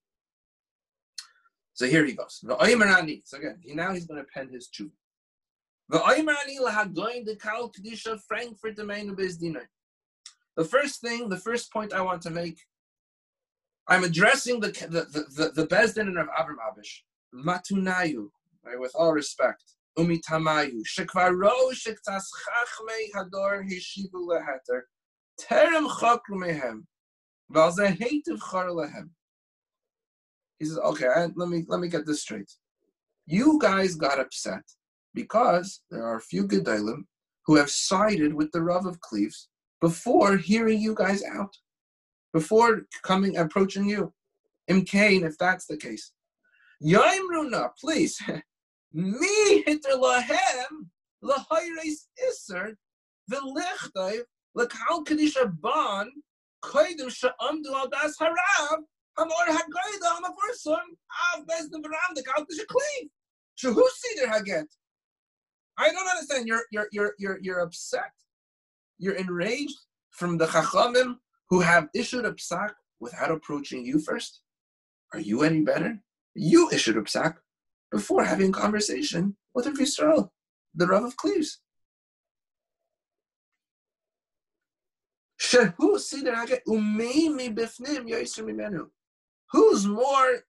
[1.74, 2.39] So here he goes.
[2.41, 4.91] So again, he, now he's going to pen his tshuva.
[5.92, 6.00] The
[10.70, 12.62] first thing, the first point I want to make,
[13.89, 17.02] I'm addressing the the the, the, Bezdin of Avram Abish,
[17.36, 18.30] Matunayu,
[18.64, 19.64] right, with all respect.
[19.98, 24.84] Umitamayu, Shekvaro Shektas Chachmei Hador Hishivu Leheter,
[25.42, 26.86] Terem Chokru Mehem,
[27.52, 29.10] Valze Hativ Chor Lehem.
[30.58, 32.50] He says, okay, let me let me get this straight.
[33.26, 34.64] You guys got upset
[35.14, 37.03] because there are a few Gedalim
[37.45, 39.49] who have sided with the Rav of Cleves
[39.82, 41.53] before hearing you guys out,
[42.34, 44.14] before coming approaching you.
[44.70, 46.12] Imkain, if that's the case.
[46.84, 48.22] Yaimruna, please.
[48.93, 50.89] Me hitter lahem
[51.24, 52.78] lahayres iser
[53.32, 54.24] v'lichtayv
[54.55, 56.09] l'kal kadisha ban
[56.64, 58.80] koidim sha'amdu al das harav
[59.18, 60.97] hamor hagoyda am person
[61.34, 63.09] av bez the veram the kal kadisha clean.
[63.57, 64.68] See their haget?
[65.82, 66.47] I don't understand.
[66.47, 68.13] You're you're you're you're you're upset.
[68.99, 69.79] You're enraged
[70.11, 71.15] from the chachamim
[71.49, 74.41] who have issued a psak without approaching you first.
[75.11, 75.99] Are you any better?
[76.36, 77.38] You issued a psak
[77.91, 80.29] before having a conversation with Rav Yisrael,
[80.75, 81.59] the Rav of Cleves.
[89.51, 90.43] Who's more,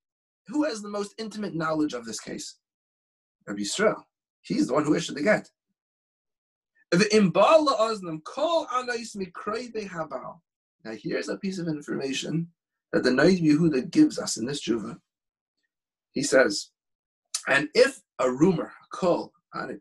[0.49, 2.59] who has the most intimate knowledge of this case?
[3.47, 4.05] Rabbi Yisrael.
[4.43, 5.49] He's the one who issued the get.
[10.85, 12.49] Now here's a piece of information
[12.93, 14.99] that the Noid Yehuda gives us in this Juva.
[16.13, 16.71] He says,
[17.49, 19.81] and if a rumor, call on it,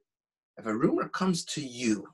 [0.57, 2.07] if a rumor comes to you,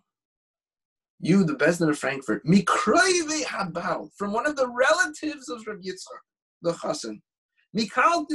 [1.20, 6.22] you, the Bezdin of Frankfurt, Mikroive Habal, from one of the relatives of Rabbi Yitzchak,
[6.62, 7.22] the Chassan,
[7.76, 8.28] Mikal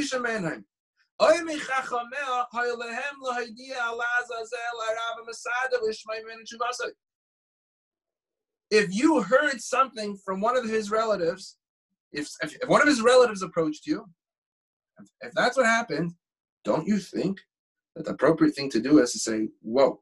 [8.73, 11.59] If you heard something from one of his relatives,
[12.11, 14.05] if, if, if one of his relatives approached you,
[14.99, 16.12] if, if that's what happened,
[16.64, 17.39] don't you think
[17.95, 20.01] that the appropriate thing to do is to say, whoa,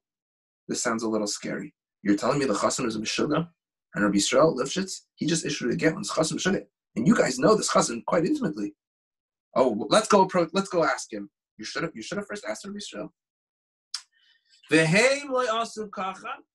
[0.69, 1.75] this sounds a little scary.
[2.03, 3.47] You're telling me the chassan is a Meshuggah?
[3.95, 6.65] And Rabbi Yisrael Lifshitz, he just issued a get on chassan Meshuggah.
[6.97, 8.75] And you guys know this chassan quite intimately.
[9.55, 11.31] Oh, let's go approach, let's go ask him.
[11.59, 13.11] You should have you should have first asked Rabbi Yisrael.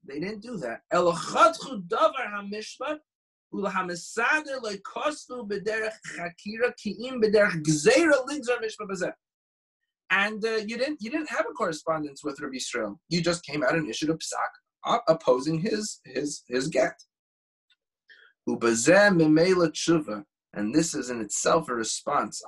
[0.07, 0.81] They didn't do that.
[10.11, 12.97] And uh, you didn't you didn't have a correspondence with Rabbi Yisrael.
[13.09, 16.95] You just came out and issued a psak opposing his his his get.
[20.55, 22.41] And this is in itself a response.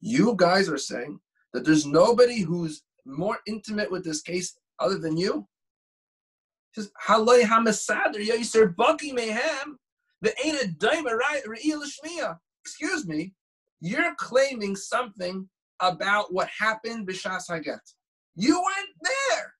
[0.00, 1.20] You guys are saying
[1.52, 5.46] that there's nobody who's more intimate with this case other than you.
[12.64, 13.32] Excuse me,
[13.80, 15.48] you're claiming something
[15.80, 17.06] about what happened.
[18.34, 19.55] You weren't there.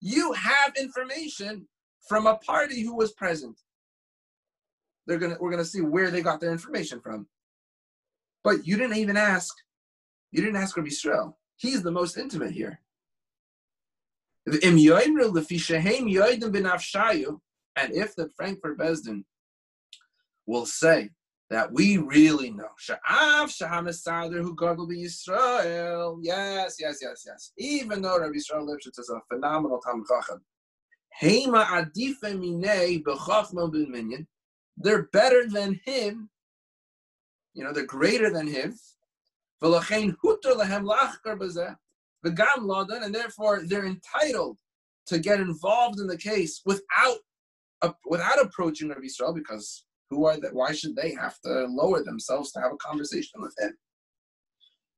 [0.00, 1.66] You have information
[2.08, 3.58] from a party who was present.
[5.06, 7.26] They're gonna we're gonna see where they got their information from.
[8.44, 9.54] But you didn't even ask.
[10.30, 11.34] You didn't ask Rabbi Yisrael.
[11.56, 12.80] He's the most intimate here.
[14.46, 14.78] And
[17.92, 19.24] if the Frankfurt Besdin
[20.46, 21.10] will say
[21.50, 22.68] that we really know.
[22.78, 26.18] Sha'af Shahamisader who God will be Israel.
[26.22, 27.52] Yes, yes, yes, yes.
[27.58, 30.44] Even though Rabbi Yisrael Lipschitz is a phenomenal Tam Chacham.
[31.22, 34.26] Hema adife minei b'chachma b'minyan.
[34.76, 36.28] They're better than him.
[37.54, 38.78] You know, they're greater than him.
[39.62, 41.74] V'lachein huter lehem lachkar b'zeh.
[42.26, 44.58] Ladan, and therefore they're entitled
[45.06, 47.18] to get involved in the case without
[48.04, 50.54] without approaching Rabbi Yisrael because who are that?
[50.54, 53.76] Why should they have to lower themselves to have a conversation with him?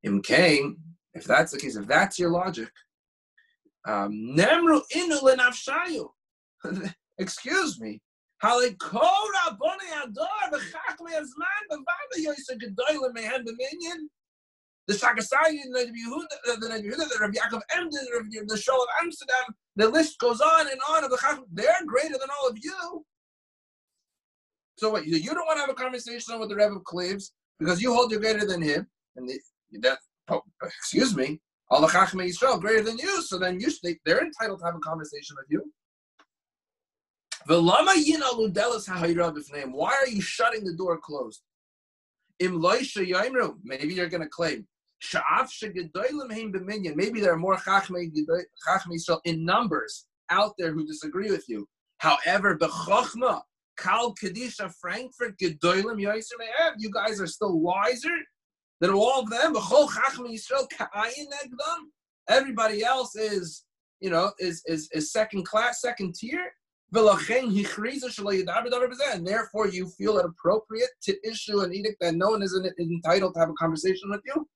[0.03, 0.79] Im came,
[1.15, 2.71] if that's the case, if that's your logic,
[3.87, 6.09] um, Nemru inu lenafshayu.
[7.19, 8.01] Excuse me.
[8.43, 8.75] The
[14.97, 18.07] Shagasai, the Yehuda, the Yehuda, the Rabbi Yaakov Emden,
[18.47, 21.45] the Show of Amsterdam, the list goes on and on of the Chacham.
[21.53, 23.05] They're greater than all of you.
[24.81, 25.07] So what?
[25.07, 28.11] You don't want to have a conversation with the Rebbe of Cleves because you hold
[28.11, 29.39] you're greater than him, and the,
[29.83, 29.99] that
[30.31, 31.39] oh, excuse me,
[31.71, 33.21] all the Chachmei Yisrael greater than you.
[33.21, 35.71] So then you they, they're entitled to have a conversation with you.
[39.73, 41.43] Why are you shutting the door closed?
[42.41, 44.67] Maybe you're going to claim.
[46.97, 51.69] Maybe there are more Chachmei Yisrael in numbers out there who disagree with you.
[51.99, 52.57] However,
[53.81, 56.33] Kal Kadisha Frankfurt Gedolim Yoiser
[56.79, 58.17] You guys are still wiser
[58.81, 59.55] than all of them.
[62.29, 63.65] Everybody else is,
[64.01, 66.53] you know, is is, is second class, second tier.
[66.93, 67.07] And
[69.27, 73.41] therefore, you feel it appropriate to issue an edict that no one is entitled to
[73.41, 74.49] have a conversation with you.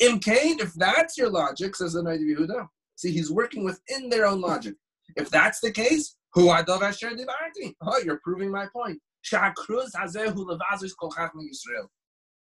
[0.00, 2.66] Imkain, if that's your logic, says the Knight of Yehuda.
[2.96, 4.74] See, he's working within their own logic.
[5.16, 6.50] If that's the case, who.
[6.50, 9.00] Oh, you're proving my point.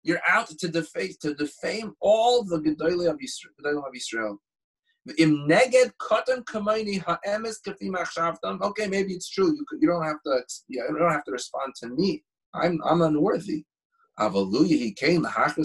[0.02, 3.84] You're out to defame to defame all the Gedolim of Israel.
[3.86, 4.40] Of Israel.
[8.62, 9.54] Okay, maybe it's true.
[9.54, 12.22] You could, you don't have to you don't have to respond to me.
[12.54, 13.64] I'm I'm unworthy.
[14.18, 15.64] Avaluya he came the.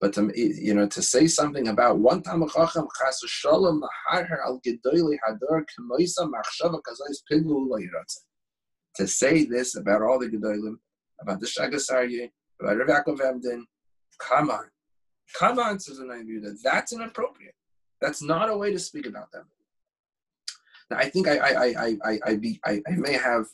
[0.00, 4.60] But to you know to say something about one time chacham chas shalom laharher al
[4.64, 8.20] gedoyli hador kemoisa machshava kazayis piglu loyiratze.
[8.96, 10.76] To say this about all the gedolim,
[11.20, 12.30] about the Shagas Aryeh,
[12.60, 13.66] about Rav Yaakov Emden,
[14.18, 14.66] come on,
[15.36, 17.54] come on, says the that that's inappropriate.
[18.00, 19.46] That's not a way to speak about them.
[20.90, 23.46] Now, I think I I I I I, I, I may have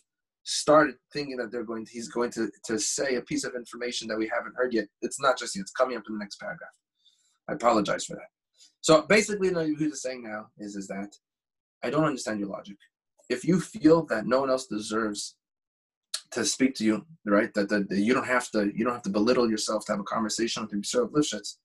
[0.45, 4.07] started thinking that they're going to, he's going to, to say a piece of information
[4.09, 4.87] that we haven't heard yet.
[5.03, 6.71] It's not just yet, it's coming up in the next paragraph.
[7.49, 8.29] I apologize for that.
[8.81, 11.15] So basically, what he's saying now is, is that
[11.83, 12.77] I don't understand your logic.
[13.29, 15.37] If you feel that no one else deserves
[16.33, 17.53] to speak to you, right?
[17.55, 20.01] That, that, that you don't have to you don't have to belittle yourself to have
[20.01, 21.57] a conversation with the Yisrael of Lifshitz.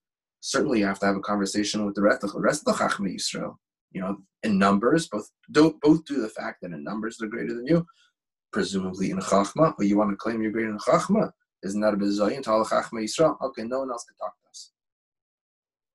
[0.41, 2.83] Certainly, you have to have a conversation with the rest of the rest of the
[2.83, 3.55] Chachmei Yisrael.
[3.91, 7.53] You know, in numbers, both do, both do the fact that in numbers they're greater
[7.53, 7.85] than you,
[8.51, 11.31] presumably in Chachma, but you want to claim you're greater in Chachma.
[11.63, 13.39] Isn't that a bizayin to Chachma Yisrael?
[13.41, 14.71] Okay, no one else can talk to us.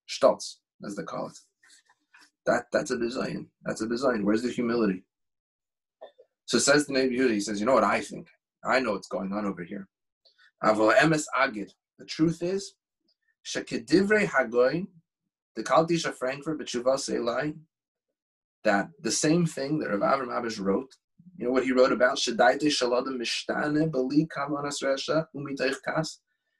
[0.09, 1.39] Stolz, as they call it.
[2.47, 3.49] That that's a design.
[3.65, 4.25] That's a design.
[4.25, 5.05] Where's the humility?
[6.47, 8.29] So says the Yehuda, he says, you know what I think?
[8.65, 9.89] I know what's going on over here.
[10.63, 11.73] Emes agid.
[11.99, 12.75] The truth is,
[13.47, 14.89] shekedivrei hagoyin,
[15.57, 17.57] the Kaldisha Frankfurt, b'tshuva seilai,
[18.65, 20.93] that the same thing that Rav Avram Abish wrote
[21.37, 22.19] you know what he wrote about?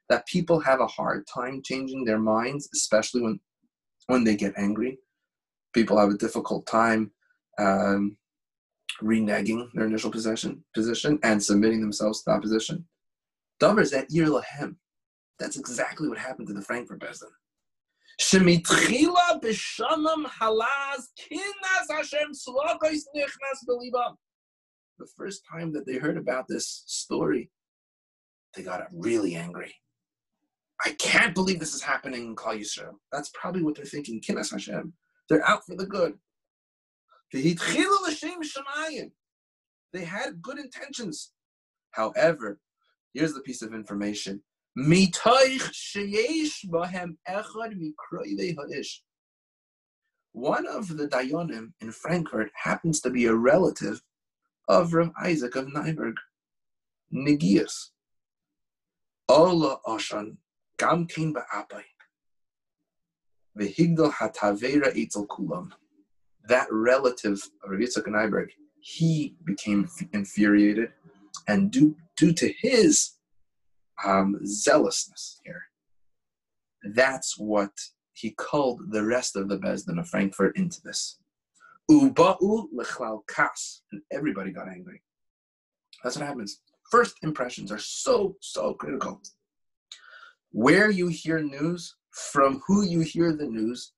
[0.07, 3.39] That people have a hard time changing their minds, especially when
[4.07, 4.99] when they get angry.
[5.73, 7.11] People have a difficult time
[7.57, 8.17] um,
[9.01, 12.85] reneging their initial position, position and submitting themselves to opposition.
[13.59, 14.75] Dovers at Ir Lahem.
[15.39, 17.03] That's exactly what happened to the Frankfurt.
[18.21, 24.24] Shemitchila b'shamam halaz kinas Hashem nichnas
[24.97, 27.49] the first time that they heard about this story,
[28.55, 29.75] they got really angry.
[30.85, 32.95] I can't believe this is happening in Klal Yisrael.
[33.11, 34.21] That's probably what they're thinking.
[34.21, 34.93] Kinas Hashem.
[35.29, 36.13] They're out for the good.
[39.93, 41.31] They had good intentions.
[41.91, 42.59] However,
[43.13, 44.43] here's the piece of information.
[50.33, 54.01] One of the Dayanim in Frankfurt happens to be a relative
[54.67, 56.15] of Rav Isaac of Nyberg.
[57.13, 57.89] Nigias.
[59.29, 60.37] Ola Oshan
[60.77, 61.83] Gam Kain Ba'apai.
[63.57, 65.71] Vehigdal Hatavera Eitzel Kulam.
[66.47, 68.49] That relative of Rav Yitzchak Nyberg,
[68.79, 70.91] he became infuriated,
[71.47, 73.13] and due, due to his
[74.05, 75.63] um, zealousness here,
[76.93, 77.71] that's what
[78.13, 81.17] he called the rest of the Bezdin of Frankfurt into this.
[81.89, 83.81] Uba'u lechlal kas.
[83.91, 85.01] And everybody got angry.
[86.03, 86.61] That's what happens.
[86.91, 89.21] First impressions are so, so critical.
[90.51, 93.93] Where you hear news, from who you hear the news,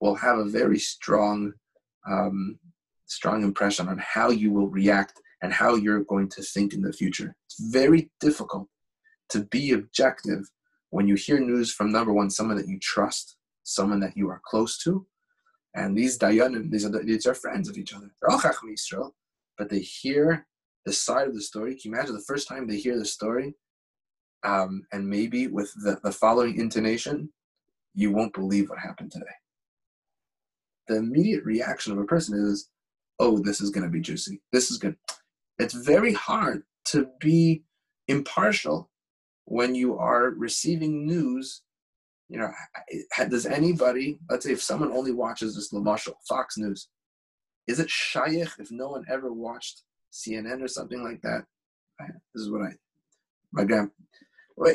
[0.00, 1.52] will have a very strong,
[2.08, 2.58] um,
[3.06, 6.92] strong impression on how you will react and how you're going to think in the
[6.92, 7.34] future.
[7.46, 8.68] It's very difficult
[9.30, 10.50] to be objective
[10.90, 14.40] when you hear news from number one, someone that you trust, someone that you are
[14.44, 15.06] close to,
[15.74, 18.10] and these dayanim, these are these are friends of each other.
[18.20, 19.12] They're all chacham Yisrael,
[19.56, 20.46] but they hear
[20.84, 21.72] the side of the story.
[21.72, 23.54] Can you imagine the first time they hear the story?
[24.42, 27.30] um, and maybe with the, the following intonation,
[27.94, 29.26] you won't believe what happened today.
[30.88, 32.70] The immediate reaction of a person is,
[33.18, 34.40] oh, this is going to be juicy.
[34.52, 34.96] This is good.
[35.58, 37.64] It's very hard to be
[38.08, 38.90] impartial
[39.44, 41.62] when you are receiving news.
[42.30, 42.50] You know,
[43.28, 46.88] does anybody, let's say if someone only watches this Lamashal, Fox News,
[47.66, 51.44] is it shaykh if no one ever watched CNN or something like that?
[52.32, 52.70] This is what I,
[53.52, 53.90] my grand,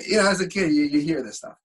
[0.06, 1.56] you know, as a kid, you, you hear this stuff.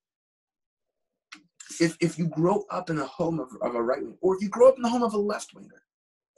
[1.81, 4.43] If, if you grow up in a home of, of a right wing, or if
[4.43, 5.83] you grow up in the home of a left winger,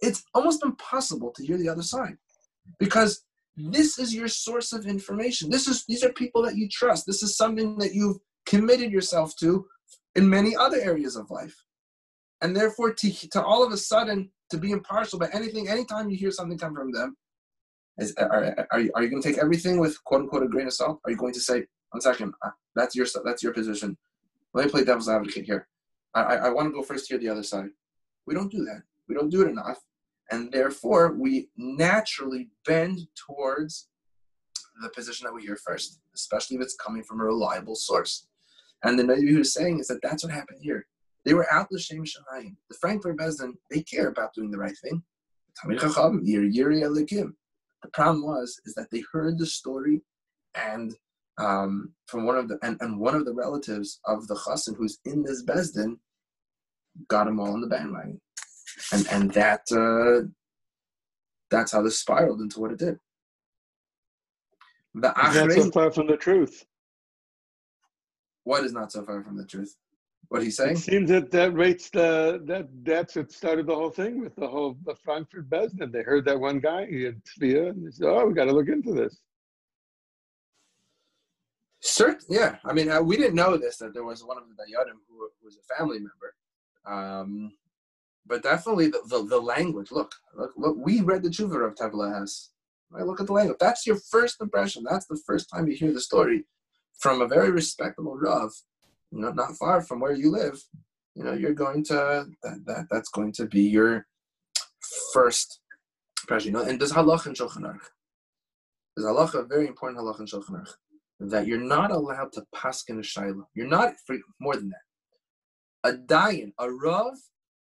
[0.00, 2.16] it's almost impossible to hear the other side
[2.78, 3.24] because
[3.54, 5.50] this is your source of information.
[5.50, 7.06] This is these are people that you trust.
[7.06, 9.66] This is something that you've committed yourself to
[10.14, 11.56] in many other areas of life.
[12.40, 16.16] And therefore, to, to all of a sudden to be impartial about anything, anytime you
[16.16, 17.16] hear something come from them,
[17.98, 20.66] is, are, are, you, are you going to take everything with quote unquote a grain
[20.66, 21.00] of salt?
[21.04, 23.96] Are you going to say, one second, uh, that's your that's your position.
[24.54, 25.68] Let me play devil's advocate here.
[26.14, 27.68] I, I, I want to go first here, the other side.
[28.26, 28.82] We don't do that.
[29.08, 29.78] We don't do it enough.
[30.30, 33.88] And therefore, we naturally bend towards
[34.82, 38.26] the position that we hear first, especially if it's coming from a reliable source.
[38.84, 40.86] And the Nabi who's saying is that that's what happened here.
[41.24, 42.56] They were out l'shem shamayim.
[42.68, 45.02] The Frankfurt Beis Din, they care about doing the right thing.
[47.82, 50.02] The problem was is that they heard the story,
[50.54, 50.94] and
[51.38, 54.98] um, from one of the and, and one of the relatives of the chassan who's
[55.04, 55.98] in this beis din
[57.08, 58.20] got them all in the bandwagon,
[58.92, 60.26] and and that uh,
[61.50, 62.98] that's how this spiraled into what it did.
[64.94, 66.64] The That's so far from the truth.
[68.44, 69.76] What is not so far from the truth?
[70.28, 70.76] What he's saying?
[70.76, 74.48] It seems that that rates the that that's what started the whole thing with the
[74.48, 75.92] whole the Frankfurt Beis Din.
[75.92, 78.52] They heard that one guy he had Tvia, and they said, "Oh, we got to
[78.52, 79.20] look into this."
[81.80, 82.56] Certain, yeah.
[82.64, 85.18] I mean, uh, we didn't know this that there was one of the Dayanim who,
[85.18, 86.34] who was a family member,
[86.86, 87.52] um,
[88.24, 89.90] but definitely the, the, the, language.
[89.90, 90.76] Look, look, look.
[90.78, 92.50] We read the Tshuva of Tevla has.
[92.88, 93.04] Right?
[93.04, 93.58] Look at the language.
[93.58, 94.84] That's your first impression.
[94.88, 96.44] That's the first time you hear the story
[97.02, 98.52] from a very respectable Rav
[99.10, 100.62] not, not far from where you live,
[101.14, 104.06] you know, you're going to, that, that that's going to be your
[105.12, 105.60] first
[106.22, 106.52] impression.
[106.52, 107.80] You know, and there's halach in Shulchan Aruch.
[108.96, 110.74] There's halach, a very important halach in Shulchan Aruch,
[111.20, 113.44] that you're not allowed to paskin a shayla.
[113.54, 115.90] You're not, for more than that.
[115.90, 117.14] A dayan, a rav,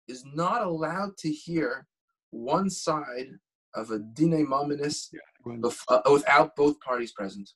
[0.07, 1.87] is not allowed to hear
[2.29, 3.31] one side
[3.75, 7.49] of a dine mominis yeah, uh, without both parties present.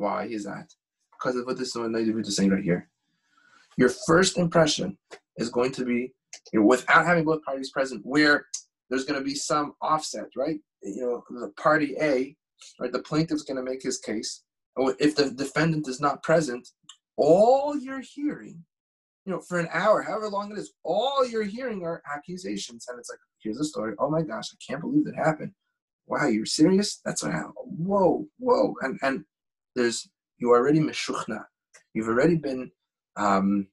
[0.00, 0.68] Why is that?
[1.20, 2.88] because of what this is saying right here.
[3.76, 4.96] Your first impression
[5.36, 6.12] is going to be,
[6.52, 8.46] you know, without having both parties present, where
[8.88, 10.58] there's going to be some offset, right?
[10.82, 12.36] You know, the party A,
[12.80, 12.92] right?
[12.92, 14.42] The plaintiff's going to make his case.
[14.76, 16.66] If the defendant is not present,
[17.16, 18.64] all you're hearing,
[19.26, 22.98] you know, for an hour, however long it is, all you're hearing are accusations, and
[22.98, 23.94] it's like, here's the story.
[23.98, 25.52] Oh my gosh, I can't believe that happened.
[26.06, 27.00] Wow, you're serious?
[27.04, 27.54] That's what happened.
[27.56, 29.24] Whoa, whoa, and and
[29.74, 30.08] there's
[30.38, 31.44] you already meshuchna.
[31.94, 32.70] You've already been,
[33.16, 33.68] um,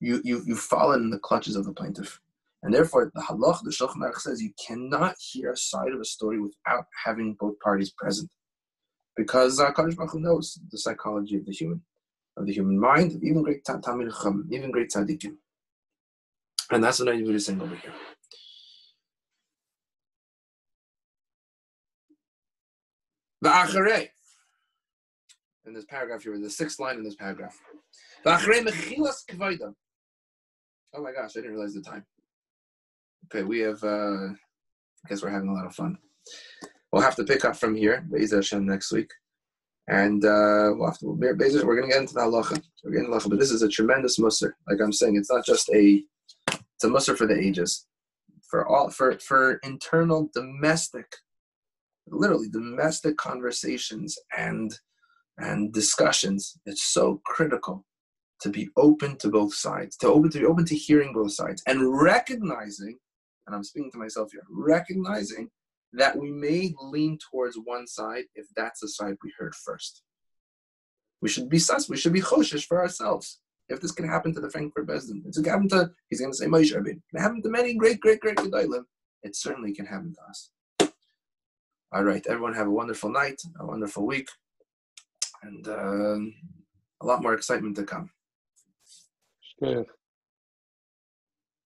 [0.00, 2.20] you, you, you've fallen in the clutches of the plaintiff.
[2.62, 6.04] And therefore, the halach, the Shulchan Aruch says you cannot hear a side of a
[6.04, 8.30] story without having both parties present.
[9.16, 11.80] Because uh, Baruch knows the psychology of the human,
[12.36, 15.36] of the human mind, even great Talmid even great tzaddikim.
[16.70, 17.92] And that's what I'm is saying over here.
[23.42, 24.08] The acharei
[25.66, 27.58] in this paragraph here, the sixth line in this paragraph.
[30.94, 32.04] Oh my gosh, I didn't realize the time.
[33.26, 35.98] Okay, we have, uh, I guess we're having a lot of fun.
[36.92, 39.10] We'll have to pick up from here, Be'ez Hashem, next week.
[39.88, 42.62] And uh, we'll have to, we're going to get into the halacha.
[42.84, 44.52] We're getting halacha, but this is a tremendous musr.
[44.68, 46.02] Like I'm saying, it's not just a,
[46.48, 47.86] it's a musr for the ages.
[48.48, 51.06] For all, for, for internal domestic,
[52.08, 54.72] literally domestic conversations and
[55.40, 57.84] and discussions, it's so critical
[58.42, 61.62] to be open to both sides, to open to be open to hearing both sides
[61.66, 62.98] and recognizing,
[63.46, 65.50] and I'm speaking to myself here, recognizing
[65.92, 70.02] that we may lean towards one side if that's the side we heard first.
[71.20, 73.40] We should be sus, we should be choshish for ourselves.
[73.68, 76.32] If this can happen to the Frankfurt Beis Din, it's going to to, he's going
[76.32, 76.96] to say Moshe Rabbeinu.
[76.96, 78.84] It can happen to many great, great, great Gedolim.
[79.22, 80.50] It certainly can happen to us.
[81.92, 84.28] All right, everyone have a wonderful night, a wonderful week
[85.42, 86.18] and uh,
[87.02, 88.10] a lot more excitement to come.
[89.62, 89.86] Good.